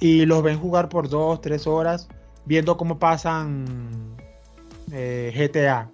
[0.00, 2.08] y los ven jugar por dos, tres horas,
[2.46, 4.16] viendo cómo pasan
[4.92, 5.90] eh, GTA,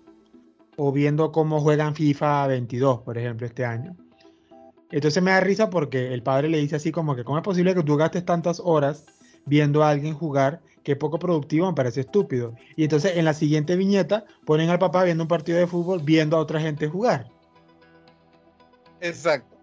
[0.77, 3.97] o viendo cómo juegan FIFA 22, por ejemplo, este año.
[4.91, 7.75] Entonces me da risa porque el padre le dice así como que, ¿cómo es posible
[7.75, 9.07] que tú gastes tantas horas
[9.47, 10.61] viendo a alguien jugar?
[10.83, 12.55] Que poco productivo, me parece estúpido.
[12.77, 16.37] Y entonces en la siguiente viñeta ponen al papá viendo un partido de fútbol, viendo
[16.37, 17.34] a otra gente jugar.
[19.05, 19.57] Exacto.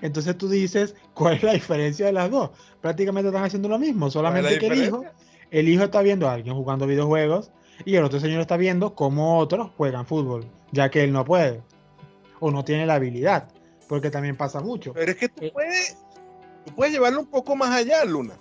[0.00, 2.50] Entonces tú dices, ¿cuál es la diferencia de las dos?
[2.80, 5.04] Prácticamente están haciendo lo mismo, solamente que el hijo,
[5.50, 7.50] el hijo está viendo a alguien jugando videojuegos
[7.84, 11.62] y el otro señor está viendo cómo otros juegan fútbol, ya que él no puede
[12.40, 13.48] o no tiene la habilidad,
[13.88, 14.92] porque también pasa mucho.
[14.92, 15.96] Pero es que tú eh, puedes,
[16.64, 18.38] tú puedes llevarlo un poco más allá, Luna.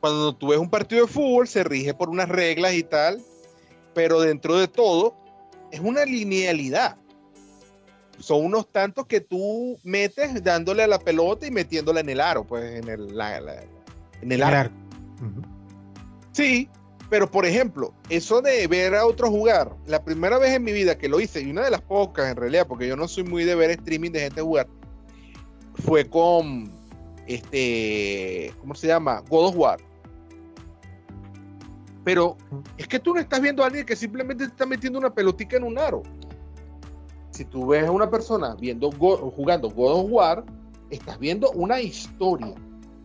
[0.00, 3.22] Cuando tú ves un partido de fútbol, se rige por unas reglas y tal,
[3.94, 5.16] pero dentro de todo
[5.70, 6.98] es una linealidad.
[8.18, 12.44] Son unos tantos que tú metes dándole a la pelota y metiéndola en el aro,
[12.44, 13.08] pues en el,
[14.22, 14.74] en el, arco.
[16.32, 16.68] Sí,
[17.10, 20.98] pero, por ejemplo, eso de ver a otro jugar, la primera vez en mi vida
[20.98, 23.44] que lo hice, y una de las pocas en realidad, porque yo no soy muy
[23.44, 24.68] de ver streaming de gente jugar,
[25.74, 26.70] fue con,
[27.26, 29.22] este, ¿cómo se llama?
[29.28, 29.80] God of War.
[32.04, 32.36] Pero
[32.76, 35.56] es que tú no estás viendo a alguien que simplemente te está metiendo una pelotica
[35.56, 36.02] en un aro.
[37.38, 40.44] Si tú ves a una persona viendo jugando God of War,
[40.90, 42.52] estás viendo una historia.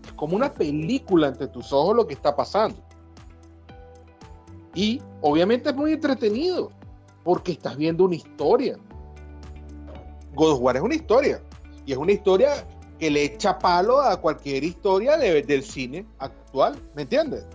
[0.04, 2.78] Es como una película ante tus ojos lo que está pasando.
[4.74, 6.72] Y obviamente es muy entretenido,
[7.24, 8.80] porque estás viendo una historia.
[10.34, 11.40] God of War es una historia,
[11.86, 12.66] y es una historia
[12.98, 17.46] que le echa palo a cualquier historia del cine actual, ¿me entiendes?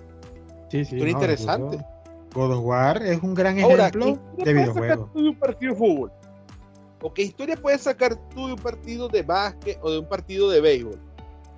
[0.71, 0.97] Sí, sí.
[0.97, 1.85] Es interesante.
[2.33, 5.11] God of War es un gran ejemplo de videojuego.
[5.13, 6.13] de un partido de fútbol?
[7.03, 10.51] ¿O qué historia puedes sacar tú de un partido de básquet o de un partido
[10.51, 11.01] de béisbol?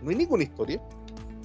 [0.02, 0.82] No hay ninguna historia,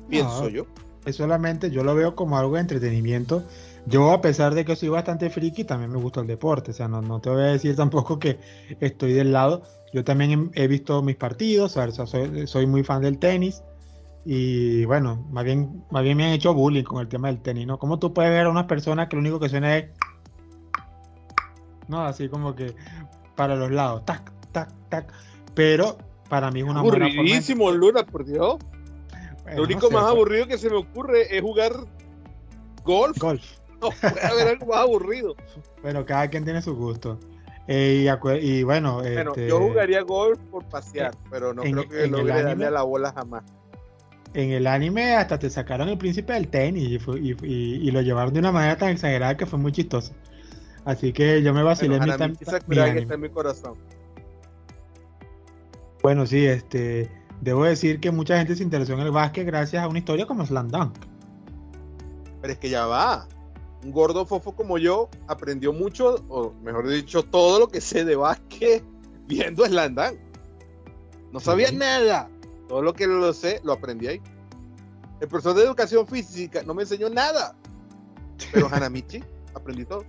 [0.09, 0.65] pienso yo.
[1.05, 3.43] Es solamente, yo lo veo como algo de entretenimiento
[3.87, 6.71] yo, a pesar de que soy bastante friki, también me gusta el deporte.
[6.71, 8.39] O sea, no, no te voy a decir tampoco que
[8.79, 9.63] estoy del lado.
[9.93, 12.05] Yo también he, visto mis partidos, o sea,
[12.47, 13.63] soy, muy fan del tenis.
[14.25, 17.67] Y bueno, más bien, más bien me han hecho bullying con el tema del tenis,
[17.67, 17.77] ¿no?
[17.77, 19.89] ¿Cómo tú puedes ver a una persona que lo único que suena es.
[21.87, 22.73] No, así como que
[23.35, 25.11] para los lados, tac, tac, tac.
[25.53, 25.97] Pero
[26.29, 27.71] para mí es una buena forma.
[27.71, 28.57] Luna, por Dios.
[29.55, 31.73] lo único más aburrido que se me ocurre es jugar
[32.83, 33.17] golf.
[33.17, 35.35] Golf puede haber algo más aburrido.
[35.81, 37.19] Bueno, cada quien tiene su gusto.
[37.67, 38.07] Eh,
[38.41, 42.71] y, bueno, este, yo jugaría golf por pasear, pero no creo que logre darle a
[42.71, 43.43] la bola jamás.
[44.35, 48.51] En el anime hasta te sacaron el príncipe del tenis y, lo llevaron de una
[48.51, 50.13] manera tan exagerada que fue muy chistoso.
[50.85, 53.75] Así que yo me vacilé bueno, mi, mi, está en mi corazón.
[56.03, 57.09] Bueno, sí, este,
[57.41, 60.45] debo decir que mucha gente se interesó en el básquet gracias a una historia como
[60.45, 60.93] Slam Dunk.
[62.41, 63.27] Pero es que ya va
[63.85, 68.15] un gordo fofo como yo aprendió mucho, o mejor dicho, todo lo que sé de
[68.15, 68.83] básquet
[69.27, 70.17] viendo Slandang.
[71.31, 72.29] No sabía nada.
[72.67, 74.21] Todo lo que lo sé, lo aprendí ahí.
[75.21, 77.55] El profesor de educación física no me enseñó nada.
[78.51, 80.03] Pero Hanamichi aprendí todo.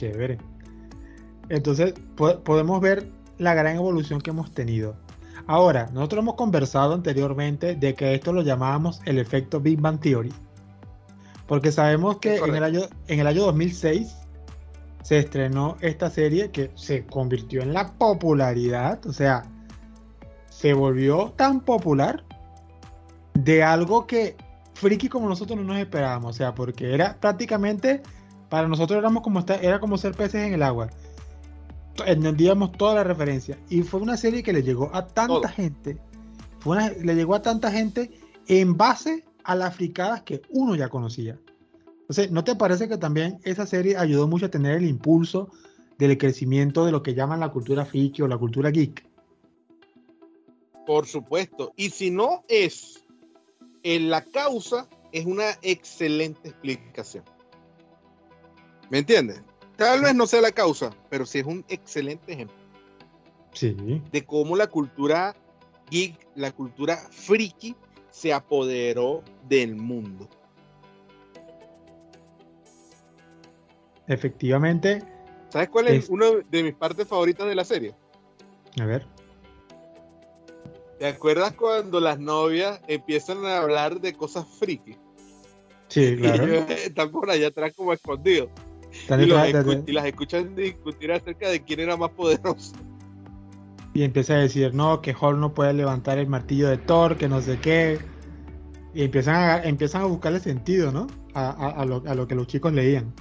[0.00, 0.38] Chévere.
[1.50, 4.96] Entonces, podemos ver la gran evolución que hemos tenido.
[5.46, 10.32] Ahora, nosotros hemos conversado anteriormente de que esto lo llamábamos el efecto Big Bang Theory.
[11.46, 14.16] Porque sabemos que en el, año, en el año 2006
[15.02, 19.42] se estrenó esta serie que se convirtió en la popularidad, o sea,
[20.48, 22.24] se volvió tan popular
[23.34, 24.36] de algo que
[24.74, 28.02] friki como nosotros no nos esperábamos, o sea, porque era prácticamente,
[28.50, 30.90] para nosotros éramos como era como ser peces en el agua.
[32.04, 35.98] Entendíamos toda la referencia y fue una serie que le llegó a tanta gente,
[36.58, 38.10] fue le llegó a tanta gente
[38.48, 41.38] en base a las fricadas que uno ya conocía.
[42.00, 45.50] Entonces, ¿no te parece que también esa serie ayudó mucho a tener el impulso
[45.96, 49.06] del crecimiento de lo que llaman la cultura friki o la cultura geek?
[50.86, 51.72] Por supuesto.
[51.76, 53.04] Y si no es
[53.84, 57.22] en la causa, es una excelente explicación.
[58.90, 59.42] ¿Me entiendes?
[59.76, 62.56] Tal vez no sea la causa, pero sí es un excelente ejemplo.
[63.52, 63.74] Sí.
[64.12, 65.34] De cómo la cultura
[65.90, 67.74] geek, la cultura friki,
[68.10, 70.28] se apoderó del mundo.
[74.06, 75.02] Efectivamente.
[75.48, 77.94] ¿Sabes cuál es, una de mis partes favoritas de la serie?
[78.80, 79.06] A ver.
[80.98, 84.96] ¿Te acuerdas cuando las novias empiezan a hablar de cosas friki?
[85.88, 86.46] Sí, claro.
[86.46, 88.50] Y están por allá atrás como escondidos.
[88.92, 92.72] Y, los detrás de- escu- y las escuchan discutir acerca de quién era más poderoso.
[93.92, 97.28] Y empieza a decir, no, que Hulk no puede levantar el martillo de Thor, que
[97.28, 97.98] no sé qué.
[98.94, 101.08] Y empiezan a, empiezan a buscarle sentido, ¿no?
[101.34, 103.12] A, a- a lo, a lo que los chicos leían.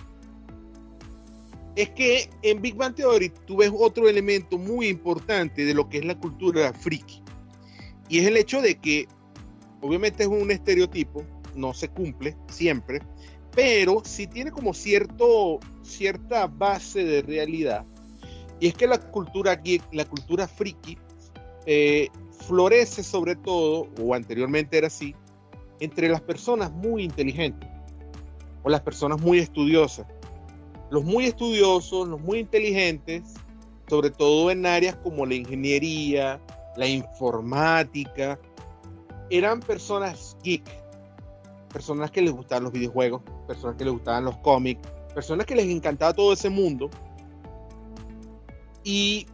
[1.75, 5.99] Es que en Big Bang Theory tú ves otro elemento muy importante de lo que
[5.99, 7.23] es la cultura friki.
[8.07, 9.07] Y es el hecho de que,
[9.81, 11.23] obviamente es un estereotipo,
[11.55, 13.01] no se cumple siempre,
[13.59, 17.85] pero sí tiene como cierto, cierta base de realidad.
[18.57, 20.97] Y es que la cultura geek, la cultura friki,
[21.65, 22.07] eh,
[22.47, 25.13] florece sobre todo, o anteriormente era así,
[25.81, 27.67] entre las personas muy inteligentes
[28.63, 30.07] o las personas muy estudiosas
[30.89, 33.33] los muy estudiosos, los muy inteligentes,
[33.89, 36.41] sobre todo en áreas como la ingeniería,
[36.77, 38.39] la informática,
[39.29, 40.63] eran personas geek,
[41.69, 44.81] personas que les gustaban los videojuegos, personas que les gustaban los cómics,
[45.13, 46.89] personas que les encantaba todo ese mundo.
[48.83, 49.27] Y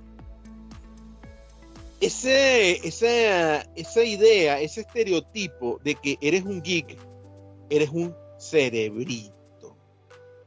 [2.02, 6.98] ese, esa, esa idea, ese estereotipo de que eres un geek,
[7.69, 9.36] eres un cerebrito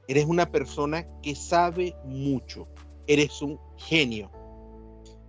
[0.08, 2.66] eres una persona que sabe mucho,
[3.06, 4.30] eres un genio.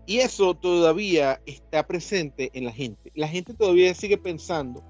[0.06, 3.12] Y eso todavía está presente en la gente.
[3.14, 4.84] La gente todavía sigue pensando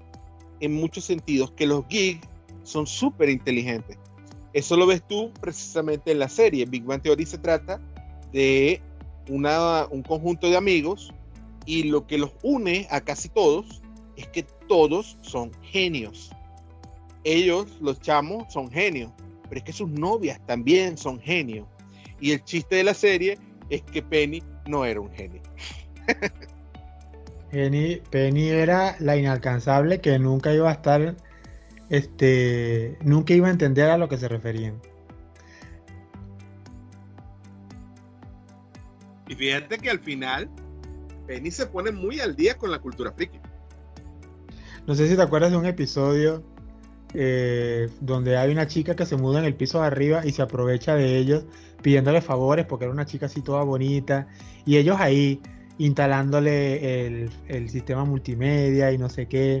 [0.60, 2.26] en muchos sentidos que los geeks
[2.62, 3.98] son súper inteligentes.
[4.52, 6.66] Eso lo ves tú precisamente en la serie.
[6.66, 7.80] Big Bang Theory se trata
[8.32, 8.80] de
[9.28, 11.12] una, un conjunto de amigos
[11.66, 13.80] y lo que los une a casi todos
[14.16, 16.30] es que todos son genios.
[17.24, 19.10] Ellos, los chamos, son genios
[19.50, 21.66] pero es que sus novias también son genios.
[22.20, 23.36] Y el chiste de la serie
[23.68, 25.42] es que Penny no era un genio.
[27.50, 31.16] Penny, Penny era la inalcanzable que nunca iba a estar,
[31.88, 34.80] este, nunca iba a entender a lo que se referían.
[39.28, 40.48] Y fíjate que al final
[41.26, 43.38] Penny se pone muy al día con la cultura friki.
[44.86, 46.42] No sé si te acuerdas de un episodio
[47.14, 50.42] eh, donde hay una chica que se muda en el piso de arriba y se
[50.42, 51.44] aprovecha de ellos
[51.82, 54.28] pidiéndole favores porque era una chica así toda bonita
[54.64, 55.40] y ellos ahí
[55.80, 59.60] instalándole el, el sistema multimedia y no sé qué.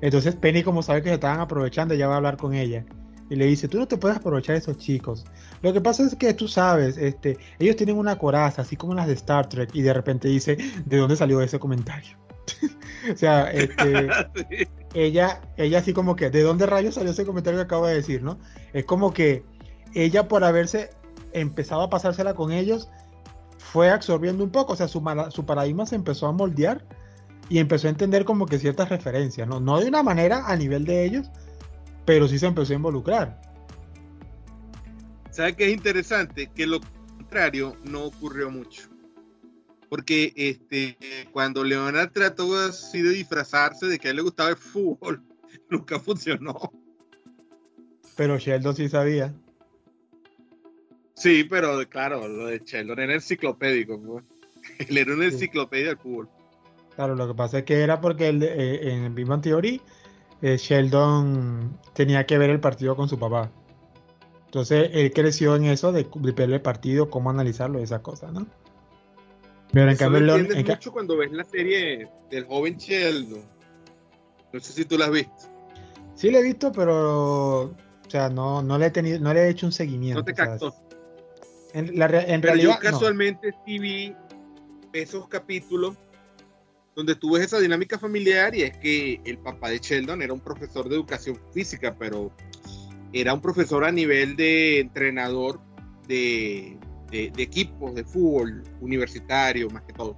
[0.00, 2.84] Entonces Penny como sabe que se estaban aprovechando, ella va a hablar con ella
[3.28, 5.24] y le dice, tú no te puedes aprovechar de esos chicos.
[5.62, 9.06] Lo que pasa es que tú sabes, este, ellos tienen una coraza, así como las
[9.06, 12.16] de Star Trek, y de repente dice, ¿de dónde salió ese comentario?
[13.12, 14.08] o sea, este,
[14.50, 14.68] Sí.
[14.94, 18.22] ella, ella así como que, ¿de dónde rayos salió ese comentario que acabo de decir,
[18.22, 18.38] no?
[18.72, 19.42] Es como que
[19.94, 20.90] ella por haberse
[21.32, 22.88] empezado a pasársela con ellos,
[23.72, 26.84] fue absorbiendo un poco, o sea, su, paradigma se empezó a moldear
[27.48, 29.58] y empezó a entender como que ciertas referencias, ¿no?
[29.58, 31.30] No de una manera a nivel de ellos,
[32.04, 33.40] pero sí se empezó a involucrar.
[35.30, 36.50] ¿Sabes qué es interesante?
[36.54, 36.80] Que lo
[37.16, 38.88] contrario no ocurrió mucho.
[39.88, 40.96] Porque este,
[41.32, 45.22] cuando Leonard trató así de disfrazarse de que a él le gustaba el fútbol,
[45.70, 46.72] nunca funcionó.
[48.16, 49.34] Pero Sheldon sí sabía.
[51.14, 54.22] Sí, pero claro, lo de Sheldon era enciclopédico.
[54.88, 56.28] Él era una enciclopedia del fútbol.
[56.96, 59.80] Claro, lo que pasa es que era porque el- eh, en Big Bang Theory
[60.42, 63.50] eh, Sheldon tenía que ver el partido con su papá.
[64.46, 68.46] Entonces él creció en eso de, de ver el partido, cómo analizarlo, esas cosas, ¿no?
[69.72, 73.42] Pero en cambio, lo entiendes en mucho cuando ves la serie del joven Sheldon.
[74.52, 75.32] No sé si tú la has visto.
[76.14, 77.74] sí le he visto, pero o
[78.06, 80.20] sea, no, no le he tenido, no le he hecho un seguimiento.
[80.20, 80.72] No te o sea, captó.
[81.74, 82.78] En, la realidad, yo no.
[82.78, 84.16] casualmente sí vi
[84.92, 85.96] esos capítulos
[86.94, 90.40] donde tú ves esa dinámica familiar y es que el papá de Sheldon era un
[90.40, 92.30] profesor de educación física, pero
[93.12, 95.60] era un profesor a nivel de entrenador
[96.06, 96.78] de,
[97.10, 100.16] de- de equipos de fútbol universitario, más que todo.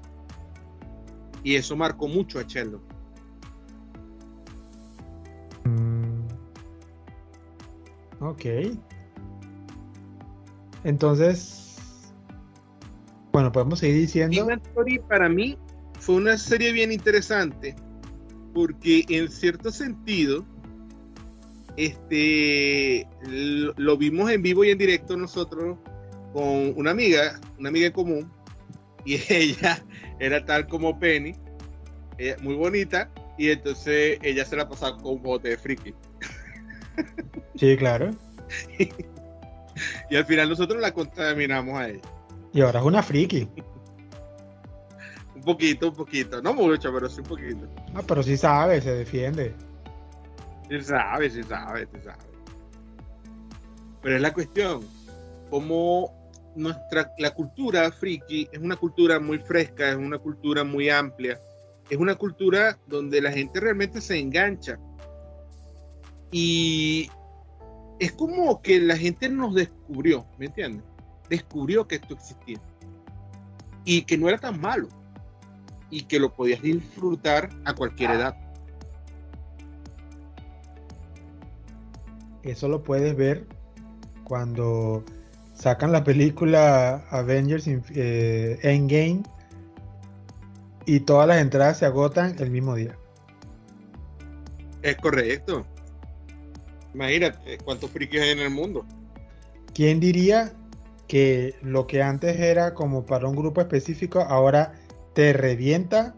[1.43, 2.83] Y eso marcó mucho a Sheldon.
[5.65, 6.27] Mm.
[8.21, 8.45] Ok.
[10.87, 12.13] Entonces,
[13.33, 14.47] bueno, podemos seguir diciendo.
[14.73, 15.59] Theory para mí
[15.99, 17.75] fue una serie bien interesante
[18.55, 20.47] porque en cierto sentido
[21.77, 25.77] este lo, lo vimos en vivo y en directo nosotros
[26.33, 28.33] con una amiga, una amiga en común
[29.05, 29.85] y ella
[30.21, 31.33] era tal como Penny,
[32.17, 35.93] ella- muy bonita y entonces ella se la pasaba con un bote de friki
[37.57, 38.13] Sí, claro.
[40.11, 42.03] y al final nosotros la contaminamos a ella.
[42.53, 43.49] Y ahora es una friki.
[45.45, 46.43] poquito, un poquito.
[46.43, 47.69] No mucho, pero sí un poquito.
[47.95, 49.55] Ah, pero sí sabe, se defiende.
[50.69, 52.25] Sí sabe, sí sabe, sí sabe.
[54.03, 54.85] Pero es la cuestión,
[55.51, 61.41] como nuestra, la cultura friki es una cultura muy fresca, es una cultura muy amplia,
[61.91, 64.79] es una cultura donde la gente realmente se engancha.
[66.33, 67.09] Y
[67.99, 70.85] es como que la gente nos descubrió, ¿me entiendes?
[71.29, 72.61] Descubrió que esto existía.
[73.85, 74.89] Y que no era tan malo.
[75.91, 78.37] Y que lo podías disfrutar a cualquier edad.
[82.43, 83.47] Eso lo puedes ver
[84.25, 85.05] cuando
[85.55, 89.23] sacan la película Avengers eh, Endgame
[90.85, 92.97] y todas las entradas se agotan el mismo día.
[94.83, 95.67] Es correcto.
[96.97, 98.87] Imagínate cuántos frikis hay en el mundo.
[99.75, 100.55] ¿Quién diría
[101.07, 104.73] que lo que antes era como para un grupo específico, ahora
[105.13, 106.15] te revienta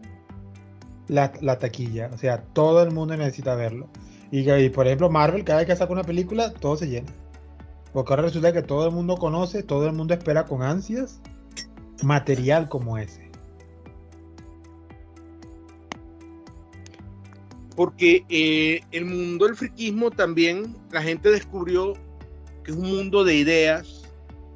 [1.09, 2.09] la, taquilla?
[2.13, 3.89] O sea, todo el mundo necesita verlo.
[4.31, 7.11] Y, y, por ejemplo, Marvel, cada vez que saca una película, todo se llena.
[7.91, 11.19] Porque ahora resulta que todo el mundo conoce, todo el mundo espera con ansias
[12.01, 13.28] material como ese.
[17.79, 21.93] Porque eh, el mundo del friquismo también la gente descubrió
[22.61, 24.03] que es un mundo de ideas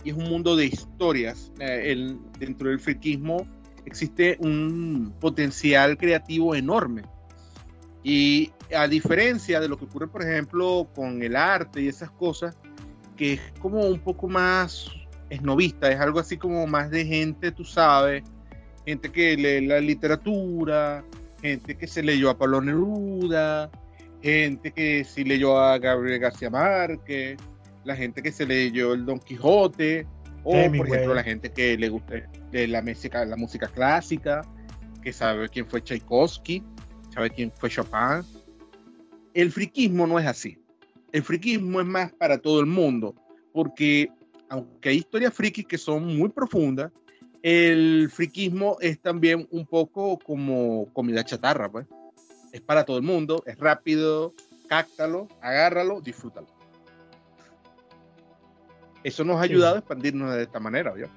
[0.03, 1.49] y es un mundo de historias.
[1.61, 3.47] Eh, dentro del friquismo
[3.85, 7.03] existe un potencial creativo enorme.
[8.03, 12.57] Y a diferencia de lo que ocurre, por ejemplo, con el arte y esas cosas,
[13.15, 14.89] que es como un poco más
[15.29, 18.21] esnovista, es algo así como más de gente, tú sabes,
[18.85, 21.05] gente que lee la literatura,
[21.43, 23.69] gente que se leyó a Pablo Neruda,
[24.23, 27.37] gente que sí leyó a Gabriel García Márquez,
[27.83, 30.07] la gente que se leyó el Don Quijote,
[30.43, 34.41] o por ejemplo la gente que le gusta de la música, la música clásica,
[35.03, 36.63] que sabe quién fue Tchaikovsky,
[37.13, 38.23] sabe quién fue Chopin.
[39.35, 40.57] El friquismo no es así
[41.13, 43.15] el friquismo es más para todo el mundo,
[43.53, 44.09] porque
[44.49, 46.91] aunque hay historias frikis que son muy profundas,
[47.43, 51.85] el friquismo es también un poco como comida chatarra, pues.
[52.51, 54.33] Es para todo el mundo, es rápido,
[54.67, 56.47] cáctalo, agárralo, disfrútalo.
[59.03, 61.09] Eso nos ha ayudado a expandirnos de esta manera, ¿vio?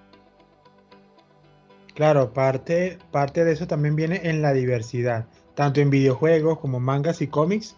[1.94, 7.22] Claro, parte, parte de eso también viene en la diversidad, tanto en videojuegos como mangas
[7.22, 7.76] y cómics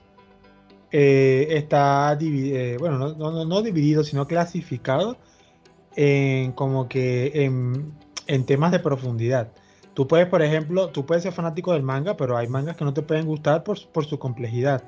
[0.91, 5.19] eh, está dividido, eh, bueno, no, no, dividido, sino clasificado
[5.95, 7.93] en como que en,
[8.45, 9.53] temas de profundidad.
[9.95, 12.95] Tú puedes, por ejemplo, tú puedes ser fanático del manga, pero hay mangas que no
[12.95, 14.85] te pueden gustar por, su complejidad,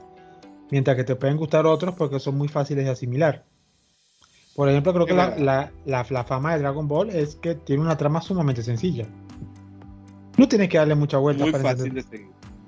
[0.71, 3.45] mientras que te pueden gustar otros porque son muy fáciles de asimilar.
[4.55, 8.21] Por ejemplo, creo que la, la, fama de Dragon Ball es que tiene una trama
[8.21, 9.07] sumamente sencilla.
[10.37, 12.05] No tienes que darle mucha vuelta para, entender,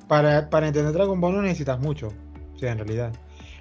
[0.09, 2.09] para, para entender Dragon Ball no necesitas mucho
[2.71, 3.13] en realidad.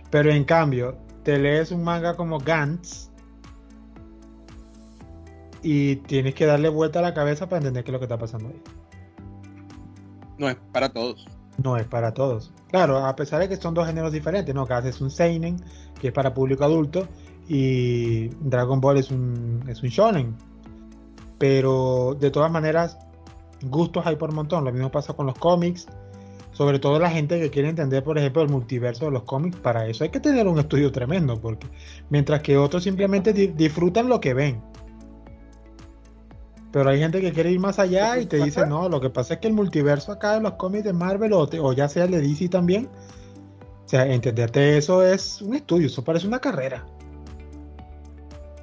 [0.09, 3.10] Pero en cambio, te lees un manga como Gantz
[5.63, 8.17] y tienes que darle vuelta a la cabeza para entender qué es lo que está
[8.17, 8.61] pasando ahí.
[10.37, 11.25] No es para todos.
[11.61, 12.51] No es para todos.
[12.69, 14.65] Claro, a pesar de que son dos géneros diferentes, ¿no?
[14.65, 15.57] Gantz es un Seinen,
[15.99, 17.07] que es para público adulto,
[17.47, 20.35] y Dragon Ball es un, es un Shonen.
[21.37, 22.97] Pero de todas maneras,
[23.63, 24.63] gustos hay por montón.
[24.63, 25.87] Lo mismo pasa con los cómics
[26.51, 29.87] sobre todo la gente que quiere entender, por ejemplo, el multiverso de los cómics, para
[29.87, 31.67] eso hay que tener un estudio tremendo, porque
[32.09, 34.61] mientras que otros simplemente disfrutan lo que ven.
[36.71, 39.33] Pero hay gente que quiere ir más allá y te dice, no, lo que pasa
[39.33, 42.21] es que el multiverso acá de los cómics de Marvel o, ya sea el de
[42.21, 42.87] DC también,
[43.85, 46.85] o sea, entenderte eso es un estudio, eso parece una carrera.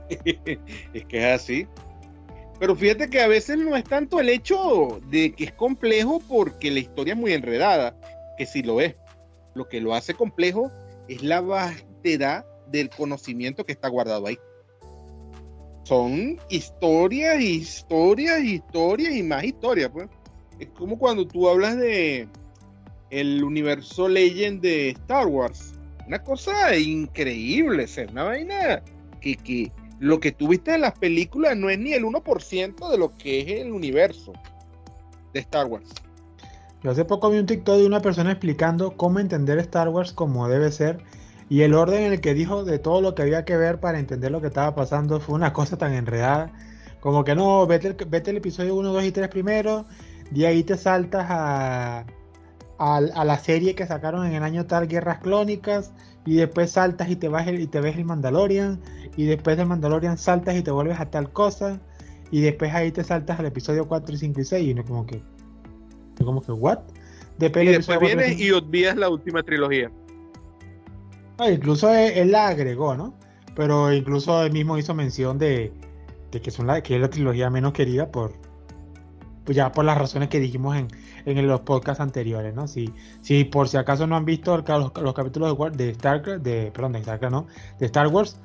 [0.24, 1.66] es que es así.
[2.58, 6.70] Pero fíjate que a veces no es tanto el hecho de que es complejo porque
[6.70, 7.94] la historia es muy enredada,
[8.36, 8.96] que sí lo es.
[9.54, 10.72] Lo que lo hace complejo
[11.08, 14.38] es la vastedad del conocimiento que está guardado ahí.
[15.88, 20.06] Son historias, historias, historias y más historias, pues.
[20.58, 22.28] Es como cuando tú hablas de
[23.08, 25.72] el universo Legend de Star Wars.
[26.06, 28.82] Una cosa increíble, es una vaina
[29.22, 33.16] que, que lo que tuviste en las películas no es ni el 1% de lo
[33.16, 34.34] que es el universo
[35.32, 35.88] de Star Wars.
[36.82, 40.50] Yo hace poco vi un TikTok de una persona explicando cómo entender Star Wars como
[40.50, 41.02] debe ser
[41.48, 43.98] y el orden en el que dijo de todo lo que había que ver para
[43.98, 46.52] entender lo que estaba pasando fue una cosa tan enredada.
[47.00, 49.86] Como que no, vete el, vete el episodio 1, 2 y 3 primero,
[50.30, 52.04] de ahí te saltas a,
[52.78, 55.92] a, la serie que sacaron en el año tal, Guerras Clónicas,
[56.26, 58.80] y después saltas y te, vas y te ves el Mandalorian,
[59.16, 61.80] y después del Mandalorian saltas y te vuelves a tal cosa,
[62.30, 65.22] y después ahí te saltas al episodio 4, 5 y 6, y uno como que,
[66.22, 66.80] como que, ¿what?
[67.40, 69.92] Y después viene y olvidas la última trilogía.
[71.46, 73.14] Incluso él, la agregó, ¿no?
[73.54, 75.72] Pero incluso él mismo hizo mención de,
[76.30, 78.32] que, son la, que es la trilogía menos querida por,
[79.44, 80.88] pues ya por las razones que dijimos en,
[81.24, 82.66] en los podcasts anteriores, ¿no?
[82.66, 86.70] Si, si por si acaso no han visto los, los capítulos de, de Star de,
[86.72, 87.46] perdón, de Star no,
[87.78, 88.40] de Star Wars,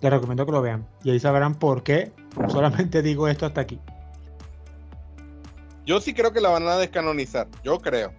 [0.00, 0.86] les recomiendo que lo vean.
[1.02, 2.12] Y ahí sabrán por qué
[2.48, 3.80] solamente digo esto hasta aquí.
[5.84, 8.12] Yo sí creo que la van a descanonizar, yo creo.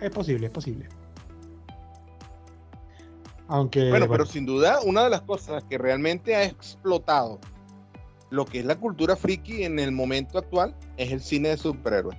[0.00, 0.88] Es posible, es posible.
[3.48, 3.90] Aunque.
[3.90, 7.40] Bueno, pero sin duda, una de las cosas que realmente ha explotado
[8.30, 12.18] lo que es la cultura friki en el momento actual es el cine de superhéroes.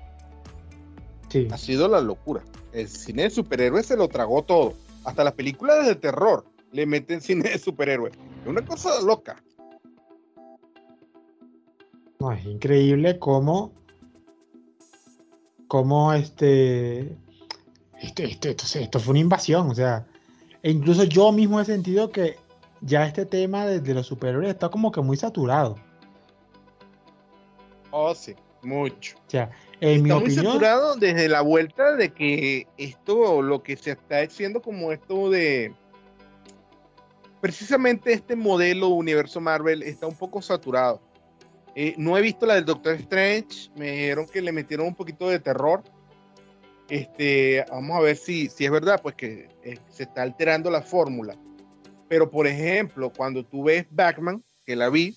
[1.30, 1.47] Sí.
[1.51, 2.41] Ha sido la locura.
[2.71, 4.73] El cine de superhéroes se lo tragó todo.
[5.03, 8.13] Hasta las películas de terror le meten cine de superhéroes.
[8.43, 9.43] Es una cosa loca.
[12.19, 13.73] No, es increíble cómo.
[15.67, 17.17] Cómo este.
[18.01, 18.49] Esto, esto,
[18.80, 19.69] esto, fue una invasión.
[19.69, 20.07] O sea.
[20.66, 22.38] E incluso yo mismo he sentido que
[22.82, 25.76] ya este tema de, de los superhéroes está como que muy saturado.
[27.91, 29.16] Oh, sí, mucho.
[29.28, 33.78] O sea, en mi opinión, muy saturado desde la vuelta de que esto, lo que
[33.78, 35.72] se está haciendo como esto de.
[37.41, 40.99] Precisamente este modelo universo Marvel está un poco saturado.
[41.76, 43.70] Eh, no he visto la del Doctor Strange.
[43.76, 45.84] Me dijeron que le metieron un poquito de terror.
[46.89, 50.81] Este, vamos a ver si, si es verdad, pues que eh, se está alterando la
[50.81, 51.36] fórmula.
[52.07, 55.15] Pero por ejemplo, cuando tú ves Batman, que la vi,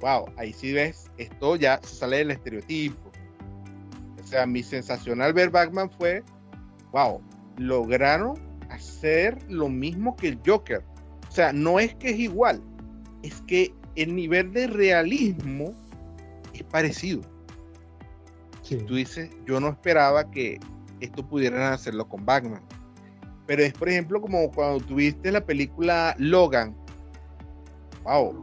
[0.00, 3.10] wow, ahí sí ves, esto ya se sale del estereotipo.
[4.22, 6.22] O sea, mi sensación al ver Batman fue,
[6.92, 7.22] wow,
[7.56, 8.34] lograron
[8.70, 10.82] hacer lo mismo que el Joker.
[11.28, 12.62] O sea, no es que es igual,
[13.22, 15.72] es que el nivel de realismo
[16.52, 17.22] es parecido.
[18.62, 20.58] Si Tú dices, yo no esperaba que
[21.00, 22.62] esto pudieran hacerlo con Batman.
[23.46, 26.74] Pero es, por ejemplo, como cuando tuviste la película Logan.
[28.04, 28.42] Wow,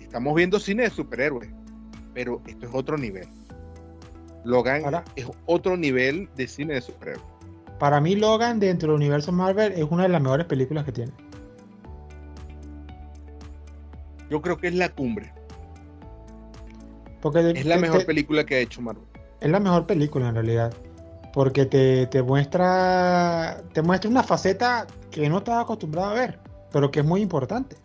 [0.00, 1.50] estamos viendo cine de superhéroes,
[2.14, 3.26] pero esto es otro nivel.
[4.44, 4.82] Logan
[5.16, 7.24] es otro nivel de cine de superhéroes.
[7.78, 11.12] Para mí, Logan dentro del universo Marvel es una de las mejores películas que tiene.
[14.30, 15.32] Yo creo que es la cumbre.
[17.20, 19.04] Porque es la mejor película que ha hecho Marvel.
[19.40, 20.72] Es la mejor película en realidad.
[21.32, 23.62] Porque te, te, muestra.
[23.72, 26.38] Te muestra una faceta que no estás acostumbrado a ver.
[26.70, 27.76] Pero que es muy importante.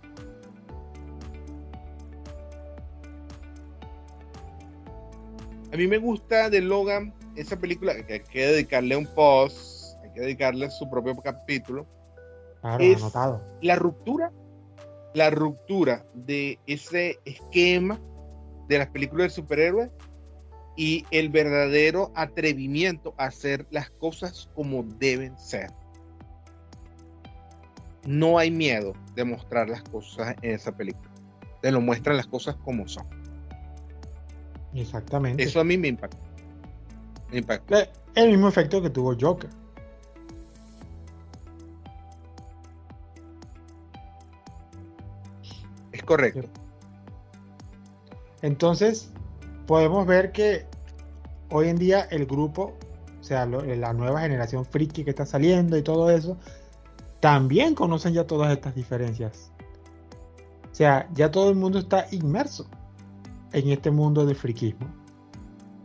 [5.71, 10.11] A mí me gusta de Logan esa película que hay que dedicarle un post, hay
[10.11, 11.85] que dedicarle su propio capítulo.
[12.61, 13.41] Claro, es anotado.
[13.61, 14.31] La ruptura,
[15.13, 17.99] la ruptura de ese esquema
[18.67, 19.89] de las películas de superhéroes
[20.78, 25.71] y el verdadero atrevimiento a hacer las cosas como deben ser.
[28.05, 31.09] No hay miedo de mostrar las cosas en esa película.
[31.61, 33.05] Te lo muestran las cosas como son.
[34.75, 35.43] Exactamente.
[35.43, 36.17] Eso a mí me impacta.
[37.32, 39.49] Eh, el mismo efecto que tuvo Joker.
[45.91, 46.47] Es correcto.
[48.43, 49.11] Entonces,
[49.68, 50.65] podemos ver que
[51.51, 52.74] hoy en día el grupo,
[53.20, 56.38] o sea, la nueva generación friki que está saliendo y todo eso,
[57.20, 59.51] también conocen ya todas estas diferencias.
[60.72, 62.68] O sea, ya todo el mundo está inmerso
[63.51, 64.88] en este mundo del friquismo.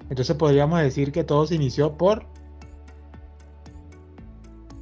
[0.09, 2.27] Entonces podríamos decir que todo se inició por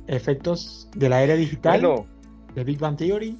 [0.08, 2.06] efectos de la era digital,
[2.54, 3.38] de Big Bang Theory.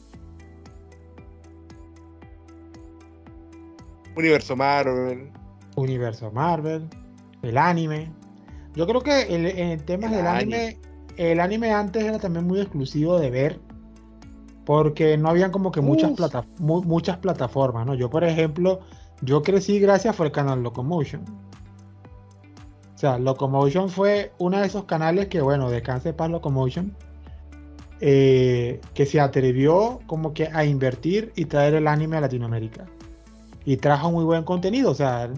[4.16, 5.39] Universo Marvel.
[5.76, 6.88] Universo Marvel.
[7.42, 8.12] El anime.
[8.74, 10.78] Yo creo que en temas del anime,
[11.16, 13.60] el anime antes era también muy exclusivo de ver.
[14.64, 17.94] Porque no habían como que muchas, plata, muchas plataformas, ¿no?
[17.94, 18.80] Yo, por ejemplo,
[19.22, 21.24] yo crecí gracias al canal Locomotion.
[22.94, 26.94] O sea, Locomotion fue uno de esos canales que, bueno, descanse para Locomotion,
[28.00, 32.86] eh, que se atrevió como que a invertir y traer el anime a Latinoamérica.
[33.64, 34.90] Y trajo muy buen contenido.
[34.90, 35.30] O sea,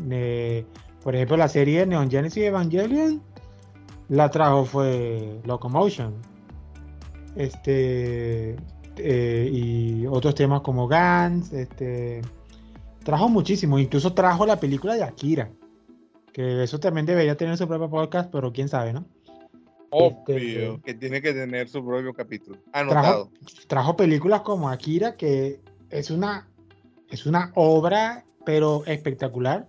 [1.02, 3.22] por ejemplo, la serie Neon Genesis Evangelion
[4.08, 6.14] la trajo fue Locomotion.
[7.36, 8.56] Este.
[8.98, 12.20] Eh, y otros temas como Gans, este
[13.04, 15.50] Trajo muchísimo, incluso trajo la película de Akira.
[16.32, 19.04] Que eso también debería tener su propio podcast, pero quién sabe, ¿no?
[19.90, 22.58] Obvio, este, que tiene que tener su propio capítulo.
[22.72, 23.30] Anotado.
[23.66, 25.60] Trajo, películas como Akira, que
[25.90, 26.48] es una,
[27.12, 29.68] es una obra, pero espectacular,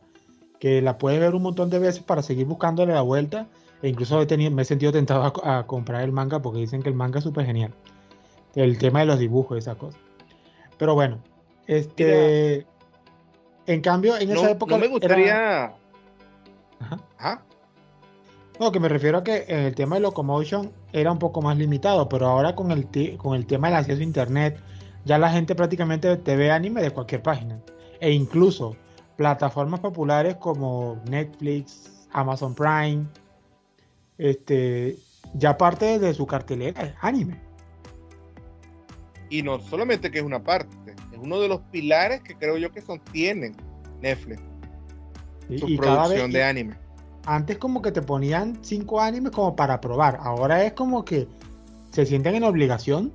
[0.59, 3.47] que la puedes ver un montón de veces para seguir buscándole la vuelta.
[3.81, 6.87] E incluso he tenido, me he sentido tentado a, comprar el manga porque dicen que
[6.87, 7.73] el manga es súper genial.
[8.55, 9.97] El tema de los dibujos, esa cosa.
[10.77, 11.19] Pero bueno,
[11.67, 12.65] este.
[13.67, 14.75] en cambio, en esa época.
[14.75, 15.73] No me gustaría.
[17.17, 17.43] Ajá.
[18.57, 21.57] No, que me refiero a que en el tema de Locomotion era un poco más
[21.57, 22.87] limitado, pero ahora con el,
[23.17, 24.59] con el tema del acceso a internet,
[25.05, 27.59] ya la gente prácticamente te ve anime de cualquier página.
[27.99, 28.75] E incluso
[29.15, 33.05] plataformas populares como Netflix, Amazon Prime,
[34.17, 34.97] este,
[35.35, 37.39] ya parte de su cartelera es anime.
[39.29, 42.71] Y no solamente que es una parte, es uno de los pilares que creo yo
[42.71, 43.55] que sostienen
[44.01, 44.41] Netflix.
[45.57, 46.75] su producción de anime.
[47.25, 50.19] Antes como que te ponían cinco animes como para probar.
[50.21, 51.27] Ahora es como que
[51.91, 53.13] se sienten en obligación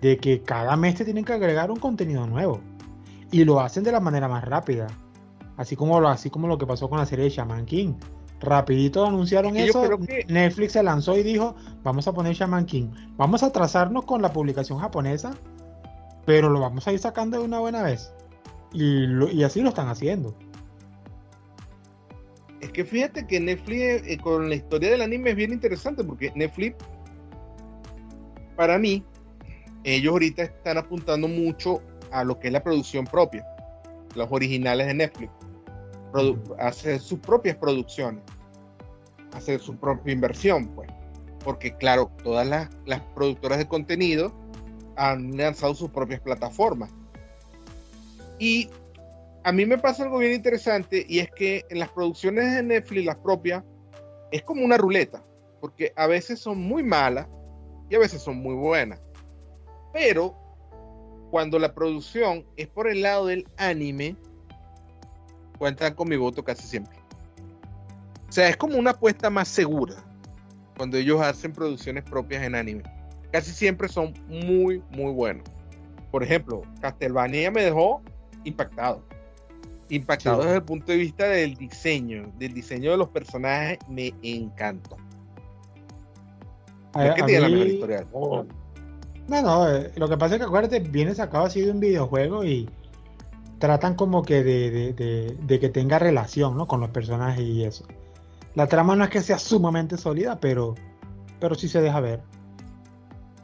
[0.00, 2.60] de que cada mes te tienen que agregar un contenido nuevo.
[3.30, 4.86] Y lo hacen de la manera más rápida.
[5.56, 7.94] Así como lo, así como lo que pasó con la serie de Shaman King.
[8.40, 9.86] Rapidito anunciaron eso.
[10.28, 12.88] Netflix se lanzó y dijo, vamos a poner Shaman King.
[13.16, 15.32] Vamos a trazarnos con la publicación japonesa,
[16.24, 18.10] pero lo vamos a ir sacando de una buena vez.
[18.72, 20.34] Y, y así lo están haciendo.
[22.60, 26.30] Es que fíjate que Netflix eh, con la historia del anime es bien interesante porque
[26.34, 26.76] Netflix,
[28.56, 29.02] para mí,
[29.84, 33.46] ellos ahorita están apuntando mucho a lo que es la producción propia,
[34.14, 35.30] los originales de Netflix
[36.58, 38.22] hacer sus propias producciones,
[39.32, 40.90] hacer su propia inversión, pues.
[41.44, 44.32] Porque claro, todas las, las productoras de contenido
[44.96, 46.90] han lanzado sus propias plataformas.
[48.38, 48.68] Y
[49.44, 53.06] a mí me pasa algo bien interesante y es que en las producciones de Netflix,
[53.06, 53.64] las propias,
[54.30, 55.24] es como una ruleta,
[55.60, 57.26] porque a veces son muy malas
[57.88, 59.00] y a veces son muy buenas.
[59.92, 60.34] Pero
[61.30, 64.16] cuando la producción es por el lado del anime,
[65.58, 66.98] cuentan con mi voto casi siempre.
[68.28, 69.96] O sea, es como una apuesta más segura
[70.76, 72.82] cuando ellos hacen producciones propias en anime.
[73.32, 75.44] Casi siempre son muy, muy buenos.
[76.10, 78.02] Por ejemplo, Castlevania me dejó
[78.44, 79.04] impactado.
[79.88, 84.96] Impactado desde el punto de vista del diseño, del diseño de los personajes, me encantó.
[86.98, 88.06] Es que tiene la mejor historia.
[89.28, 92.44] No, no, eh, lo que pasa es que acuérdate, viene sacado así de un videojuego
[92.44, 92.68] y
[93.58, 96.66] tratan como que de, que tenga relación ¿no?
[96.66, 97.84] con los personajes y eso.
[98.54, 100.74] La trama no es que sea sumamente sólida, pero,
[101.38, 102.22] pero sí se deja ver.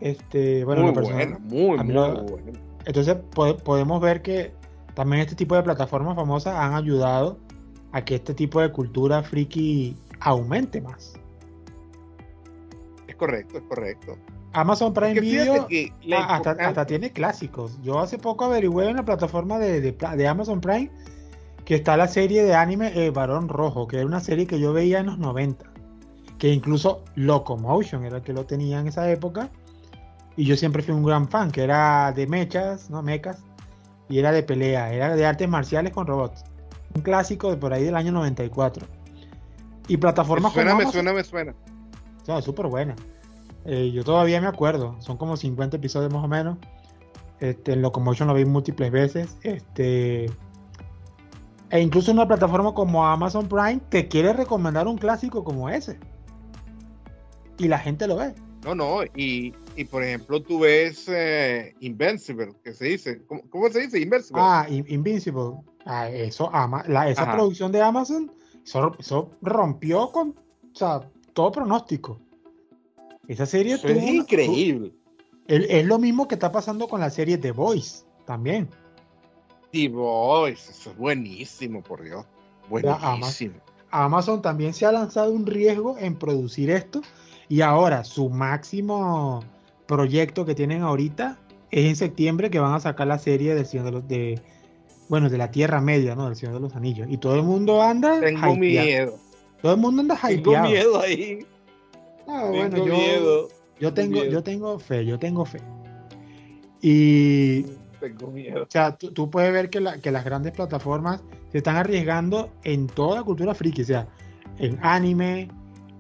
[0.01, 2.53] Este, bueno, muy buena, muy, muy
[2.85, 3.17] Entonces
[3.65, 4.53] podemos ver que
[4.95, 7.39] también este tipo de plataformas famosas han ayudado
[7.93, 11.15] a que este tipo de cultura friki aumente más.
[13.07, 14.17] Es correcto, es correcto.
[14.57, 15.69] Amazon Prime Video
[16.17, 17.79] hasta, tiene clásicos.
[17.83, 20.91] Yo hace poco averigüé en la plataforma de, Amazon Prime
[21.67, 24.73] que está la serie de anime eh, Varón Rojo, que era una serie que yo
[24.73, 25.67] veía en los 90.
[26.39, 29.51] Que incluso Locomotion era el que lo tenía en esa época.
[30.37, 33.03] Y yo siempre fui un gran fan, que era de mechas, ¿no?
[33.03, 33.43] Mechas.
[34.09, 36.45] Y era de pelea, era de artes marciales con robots.
[36.95, 38.87] Un clásico de por ahí del año 94.
[39.89, 41.55] Y plataformas me suena, me suena, me suena.
[42.29, 42.95] O súper buena.
[43.67, 46.59] Eh, yo todavía me acuerdo, son como 50 episodios más o menos.
[47.41, 49.37] Este, en Locomotion lo vi múltiples veces.
[49.43, 50.27] Este,
[51.71, 55.99] e incluso una plataforma como Amazon Prime te quiere recomendar un clásico como ese.
[57.59, 58.35] Y la gente lo ve.
[58.65, 59.53] No, no, y,
[59.91, 64.01] por ejemplo tú ves eh, Invincible, que se dice, ¿cómo, se dice?
[64.01, 64.43] Invincible.
[64.43, 65.59] Ah, Invincible.
[65.85, 68.33] Ah, eso, ama, la, esa producción de Amazon,
[68.65, 70.35] eso, rompió con
[71.33, 72.19] todo pronóstico.
[73.29, 74.93] Esa serie es increíble.
[75.47, 78.69] es lo mismo que está pasando con la serie The Voice también.
[79.73, 82.25] The Voice, eso es buenísimo, por Dios.
[82.69, 83.55] Buenísimo.
[83.91, 87.01] Amazon también se ha lanzado un riesgo en producir esto
[87.49, 89.45] y ahora su máximo
[89.87, 91.39] proyecto que tienen ahorita
[91.71, 94.43] es en septiembre que van a sacar la serie del Señor de los de
[95.09, 96.27] bueno, de la Tierra Media, ¿no?
[96.27, 97.07] Del Señor de los Anillos.
[97.09, 99.19] Y todo el mundo anda Tengo miedo.
[99.63, 100.43] Todo el mundo anda hypeado.
[100.43, 101.47] Tengo miedo ahí.
[102.27, 103.49] Ah, bueno, yo,
[103.79, 105.61] yo tengo, yo tengo fe, yo tengo fe.
[106.83, 107.63] Y
[108.01, 108.63] tengo miedo.
[108.63, 111.23] O sea, tú, puedes ver que, que, las grandes plataformas
[111.53, 114.09] se están arriesgando en toda la cultura friki, o sea,
[114.59, 115.49] en anime,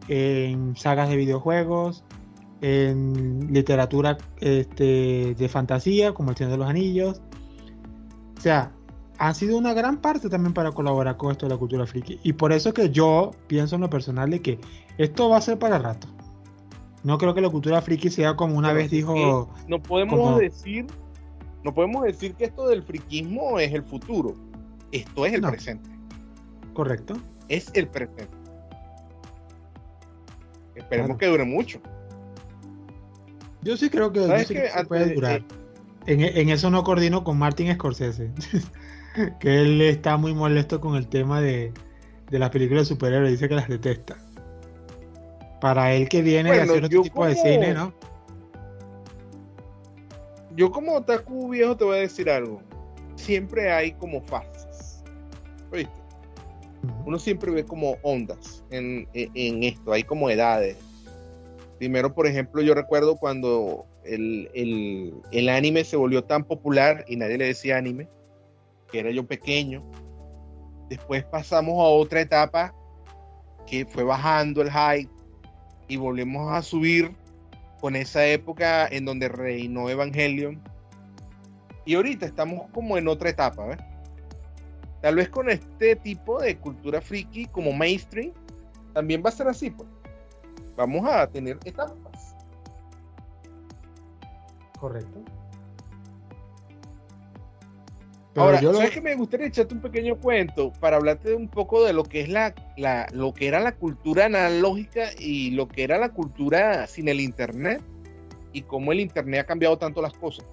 [0.09, 2.05] en sagas de videojuegos,
[2.61, 7.21] en literatura este, de fantasía, como El Señor de los Anillos.
[8.37, 8.73] O sea,
[9.19, 12.21] han sido una gran parte también para colaborar con esto de la cultura friki.
[12.23, 14.59] Y por eso que yo pienso en lo personal de que
[14.99, 16.09] esto va a ser para rato.
[17.07, 19.49] No creo que la cultura friki sea como una vez dijo.
[19.69, 20.87] No podemos decir,
[21.63, 24.35] no podemos decir que esto del friquismo es el futuro.
[24.91, 25.89] Esto es el presente.
[26.75, 27.17] Correcto.
[27.49, 28.27] Es el presente.
[30.75, 31.79] Esperemos que dure mucho.
[33.63, 34.23] Yo sí creo que,
[34.89, 35.45] puede durar.
[36.07, 38.33] en, eso no coordino con Martin Scorsese.
[39.39, 41.73] que él está muy molesto con el tema de,
[42.33, 43.31] de las películas de superhéroes.
[43.31, 44.26] Dice que las detesta.
[45.67, 47.93] Para él que viene de hacer otro tipo de cine, ¿no?
[50.55, 52.63] Yo como otaku viejo te voy a decir algo.
[53.17, 55.03] Siempre hay como fases.
[55.73, 55.91] ¿Viste?
[57.05, 60.77] Uno siempre ve como ondas en, esto, hay como edades.
[61.79, 64.49] Primero, por ejemplo, yo recuerdo cuando el,
[65.33, 68.09] el, anime se volvió tan popular y nadie le decía anime,
[68.93, 69.83] que era yo pequeño.
[70.89, 72.73] Después pasamos a otra etapa
[73.67, 75.16] que fue bajando el hype
[75.89, 77.15] y volvemos a subir
[77.81, 80.61] con esa época en donde reinó Evangelion.
[81.85, 83.79] Y ahorita estamos como en otra etapa, ¿ves?
[85.03, 88.33] Tal vez con este tipo de cultura friki como mainstream,
[88.93, 89.89] también va a ser así, pues.
[90.77, 92.35] Vamos a tener etapas.
[94.81, 95.36] Correcto.
[98.37, 102.05] Ahora, ¿sabes que me gustaría echarte un pequeño cuento para hablarte un poco de lo
[102.05, 106.11] que es la, la, lo que era la cultura analógica y lo que era la
[106.11, 107.83] cultura sin el internet
[108.53, 110.47] y cómo el internet ha cambiado tanto las cosas?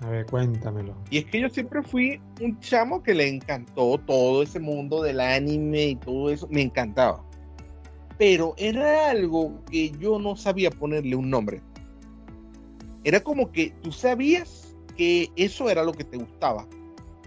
[0.00, 0.94] A ver, cuéntamelo.
[1.10, 5.20] Y es que yo siempre fui un chamo que le encantó todo ese mundo del
[5.20, 7.22] anime y todo eso, me encantaba.
[8.16, 11.60] Pero era algo que yo no sabía ponerle un nombre.
[13.04, 16.66] Era como que tú sabías que eso era lo que te gustaba,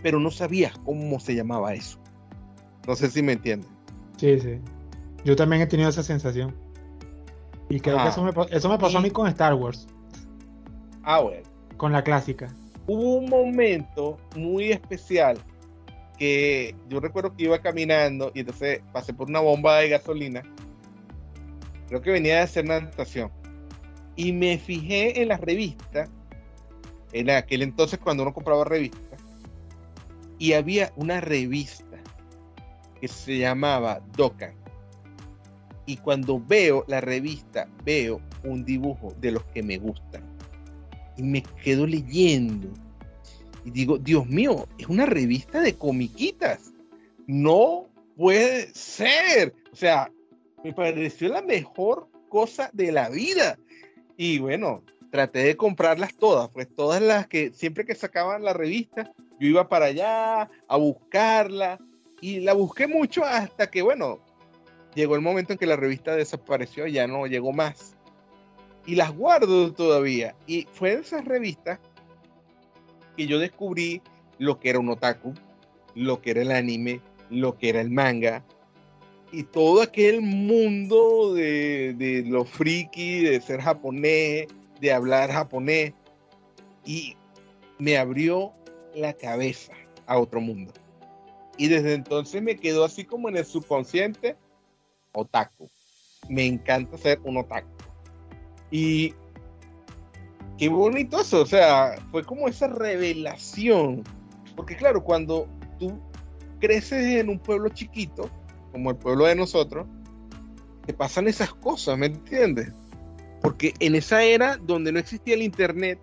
[0.03, 1.97] pero no sabías cómo se llamaba eso.
[2.85, 3.69] No sé si me entiendes.
[4.17, 4.59] Sí, sí.
[5.23, 6.53] Yo también he tenido esa sensación.
[7.69, 9.87] Y creo que eso me, eso me pasó a mí con Star Wars.
[11.03, 11.41] Ah, bueno.
[11.77, 12.53] Con la clásica.
[12.85, 15.39] Hubo un momento muy especial
[16.19, 20.43] que yo recuerdo que iba caminando y entonces pasé por una bomba de gasolina.
[21.87, 23.31] Creo que venía de hacer natación.
[24.17, 26.09] Y me fijé en las revistas,
[27.13, 29.12] en aquel entonces cuando uno compraba revistas,
[30.43, 32.03] y había una revista
[32.99, 34.53] que se llamaba Dokkan.
[35.85, 40.21] Y cuando veo la revista, veo un dibujo de los que me gustan.
[41.15, 42.67] Y me quedo leyendo.
[43.63, 46.73] Y digo, Dios mío, es una revista de comiquitas.
[47.25, 47.87] No
[48.17, 49.55] puede ser.
[49.71, 50.11] O sea,
[50.61, 53.57] me pareció la mejor cosa de la vida.
[54.17, 59.13] Y bueno, traté de comprarlas todas, pues todas las que siempre que sacaban la revista,
[59.43, 61.77] yo iba para allá a buscarla
[62.21, 64.19] y la busqué mucho hasta que, bueno,
[64.95, 67.97] llegó el momento en que la revista desapareció, ya no llegó más.
[68.85, 70.33] Y las guardo todavía.
[70.47, 71.79] Y fue en esas revistas
[73.17, 74.01] que yo descubrí
[74.37, 75.33] lo que era un otaku,
[75.93, 78.45] lo que era el anime, lo que era el manga,
[79.33, 84.47] y todo aquel mundo de, de lo friki, de ser japonés,
[84.79, 85.91] de hablar japonés.
[86.85, 87.17] Y
[87.77, 88.53] me abrió
[88.95, 89.73] la cabeza
[90.05, 90.73] a otro mundo.
[91.57, 94.35] Y desde entonces me quedó así como en el subconsciente,
[95.11, 95.69] otaku.
[96.29, 97.69] Me encanta ser un otaku.
[98.71, 99.13] Y
[100.57, 104.03] qué bonito eso, o sea, fue como esa revelación.
[104.55, 105.47] Porque claro, cuando
[105.79, 105.99] tú
[106.59, 108.29] creces en un pueblo chiquito,
[108.71, 109.85] como el pueblo de nosotros,
[110.85, 112.71] te pasan esas cosas, ¿me entiendes?
[113.41, 115.99] Porque en esa era donde no existía el internet,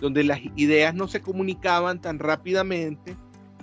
[0.00, 3.16] donde las ideas no se comunicaban tan rápidamente,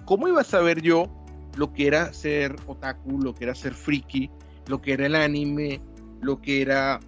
[0.05, 1.07] ¿cómo iba a saber yo
[1.55, 4.29] lo que era ser otaku, lo que era ser friki,
[4.67, 5.81] lo que era el anime,
[6.21, 6.99] lo que era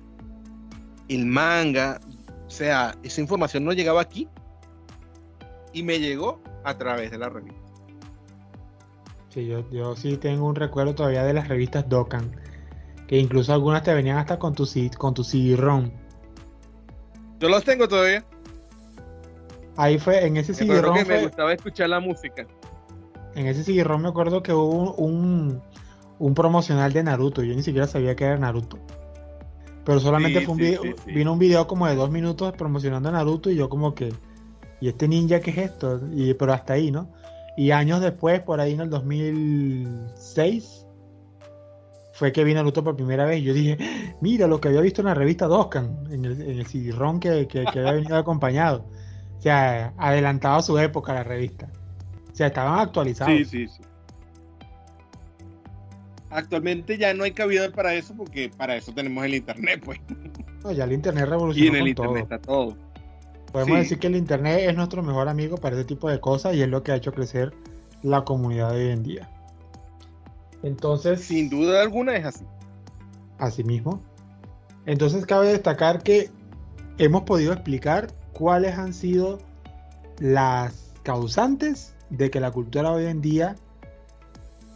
[1.08, 2.00] el manga?
[2.48, 4.28] O sea, esa información no llegaba aquí
[5.72, 7.60] y me llegó a través de la revista.
[9.30, 12.36] Sí, yo, yo sí tengo un recuerdo todavía de las revistas Dokkan,
[13.08, 14.68] que incluso algunas te venían hasta con tu,
[14.98, 15.92] con tu CD-ROM.
[17.40, 18.26] Yo los tengo todavía.
[19.80, 22.46] Ahí fue, en ese cd que me gustaba escuchar la música.
[23.34, 25.62] En ese cd me acuerdo que hubo un,
[26.20, 27.44] un, promocional de Naruto.
[27.44, 28.78] Yo ni siquiera sabía que era Naruto.
[29.86, 33.50] Pero solamente fue un video, vino un video como de dos minutos promocionando a Naruto
[33.52, 34.14] y yo como que,
[34.82, 36.02] ¿y este ninja qué es esto?
[36.12, 37.10] Y, pero hasta ahí, ¿no?
[37.56, 40.88] Y años después, por ahí en el 2006,
[42.12, 43.78] fue que vi Naruto por primera vez y yo dije,
[44.20, 47.48] mira lo que había visto en la revista Doskan, en el, en el CD-ROM que,
[47.48, 48.84] que, que había venido acompañado.
[49.40, 51.70] O sea, adelantado a su época la revista.
[52.32, 53.34] O sea, estaban actualizados.
[53.34, 53.82] Sí, sí, sí.
[56.30, 60.00] Actualmente ya no hay cabida para eso porque para eso tenemos el internet, pues.
[60.64, 61.66] No, ya el internet revolucionó.
[61.66, 62.76] Y en el internet está todo.
[63.54, 66.62] Podemos decir que el internet es nuestro mejor amigo para ese tipo de cosas y
[66.62, 67.54] es lo que ha hecho crecer
[68.04, 69.30] la comunidad de hoy en día.
[70.64, 71.22] Entonces.
[71.22, 72.46] Sin duda alguna es así.
[73.38, 74.04] Así mismo.
[74.86, 76.30] Entonces cabe destacar que
[76.98, 79.40] hemos podido explicar cuáles han sido
[80.20, 83.56] las causantes de que la cultura hoy en día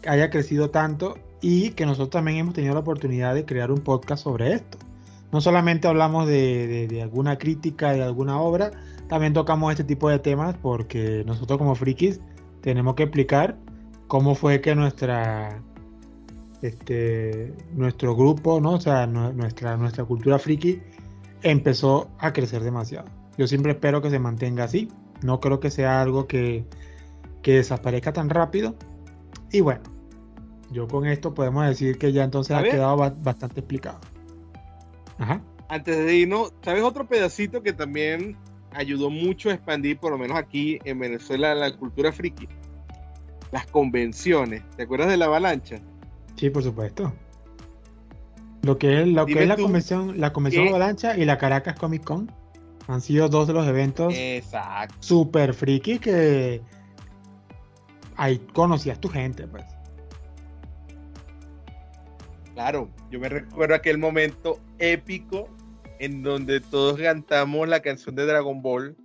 [0.07, 4.23] haya crecido tanto y que nosotros también hemos tenido la oportunidad de crear un podcast
[4.23, 4.77] sobre esto.
[5.31, 8.71] No solamente hablamos de, alguna crítica de alguna obra,
[9.07, 12.21] también tocamos este tipo de temas porque nosotros como frikis
[12.61, 13.57] tenemos que explicar
[14.07, 15.61] cómo fue que nuestra
[16.61, 18.73] este, nuestro grupo, ¿no?
[18.73, 20.81] O sea, nuestra, nuestra cultura friki
[21.41, 23.09] empezó a crecer demasiado.
[23.38, 24.89] Yo siempre espero que se mantenga así.
[25.21, 26.65] No creo que sea algo que,
[27.41, 28.75] que desaparezca tan rápido.
[29.51, 29.84] Y bueno,
[30.71, 33.99] yo con esto podemos decir que ya entonces ha quedado bastante explicado.
[35.17, 35.41] Ajá.
[35.69, 38.38] Antes de irnos, ¿sabes otro pedacito que también
[38.71, 42.47] ayudó mucho a expandir, por lo menos aquí en Venezuela, la cultura friki?
[43.51, 44.63] Las convenciones.
[44.75, 45.77] ¿Te acuerdas de la avalancha?
[46.36, 47.13] Sí, por supuesto.
[48.63, 52.03] Lo que es, lo que es la convención, la convención avalancha y la Caracas Comic
[52.03, 52.31] Con
[52.88, 54.13] han sido dos de los eventos
[54.99, 56.61] super friki que
[58.15, 59.65] ahí conocías tu gente, pues.
[62.53, 65.49] Claro, yo me recuerdo aquel momento épico
[65.99, 68.95] en donde todos cantamos la canción de Dragon Ball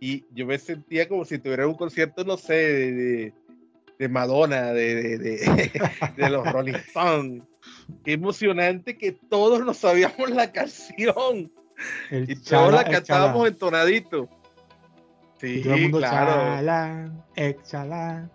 [0.00, 3.32] y yo me sentía como si tuviera un concierto, no sé, de,
[3.98, 5.18] de Madonna, de,
[6.16, 7.42] de, los Rolling Stones.
[8.04, 11.50] Qué emocionante que todos nos sabíamos la canción.
[12.10, 14.28] Y todos la cantábamos entonadito.
[15.40, 17.10] Sí, claro.
[17.64, 18.30] Chala,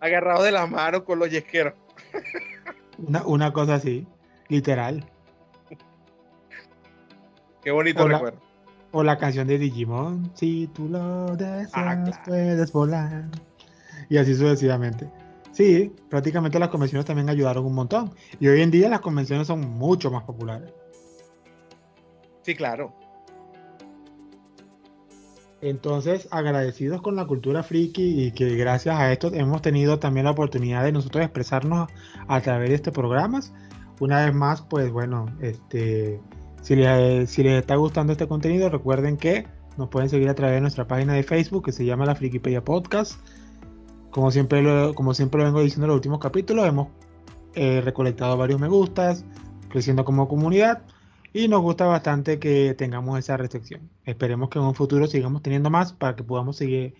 [0.00, 1.74] Agarrado de la mano con los yesqueros.
[3.24, 4.06] Una, cosa así,
[4.48, 5.04] literal.
[7.62, 8.40] Qué bonito recuerdo.
[8.90, 13.26] o la canción de Digimon, si tú lo deseas, ah, puedes volar.
[14.08, 15.08] Y así sucesivamente.
[15.52, 18.12] Sí, prácticamente las convenciones también ayudaron un montón.
[18.40, 20.72] Y hoy en día las convenciones son mucho más populares.
[22.42, 22.92] Sí, claro.
[25.60, 30.32] Entonces, agradecidos con la cultura friki y que gracias a esto hemos tenido también la
[30.32, 31.88] oportunidad de nosotros expresarnos
[32.26, 33.54] a través de estos programas.
[34.00, 36.20] Una vez más, pues bueno, este,
[36.62, 39.46] si les, si les está gustando este contenido, recuerden que
[39.78, 42.64] nos pueden seguir a través de nuestra página de Facebook que se llama la Frikipedia
[42.64, 43.20] Podcast.
[44.10, 46.88] Como siempre lo, como siempre lo vengo diciendo en los últimos capítulos, hemos
[47.54, 49.24] eh, recolectado varios me gustas,
[49.68, 50.82] creciendo como comunidad
[51.32, 53.90] y nos gusta bastante que tengamos esa recepción.
[54.04, 56.94] Esperemos que en un futuro sigamos teniendo más para que podamos seguir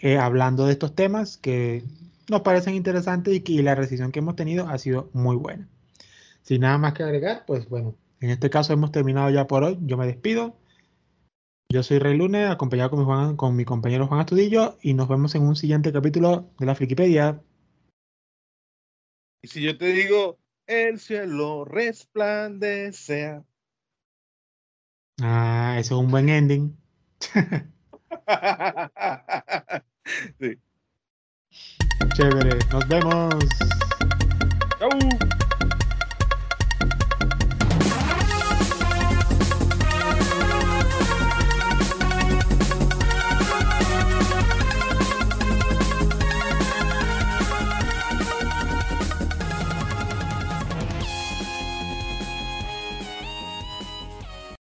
[0.00, 1.84] eh, hablando de estos temas que
[2.28, 5.68] nos parecen interesantes y que la recepción que hemos tenido ha sido muy buena.
[6.42, 9.78] Sin nada más que agregar, pues bueno, en este caso hemos terminado ya por hoy.
[9.82, 10.56] Yo me despido.
[11.70, 15.08] Yo soy Rey Lunes, acompañado con mi, Juan, con mi compañero Juan Astudillo, y nos
[15.08, 17.42] vemos en un siguiente capítulo de la Frikipedia.
[19.42, 23.42] Y si yo te digo, el cielo resplandece
[25.20, 26.76] Ah, eso es un buen ending.
[30.40, 30.58] sí.
[32.14, 33.34] Chévere, nos vemos.
[34.78, 34.88] Chau.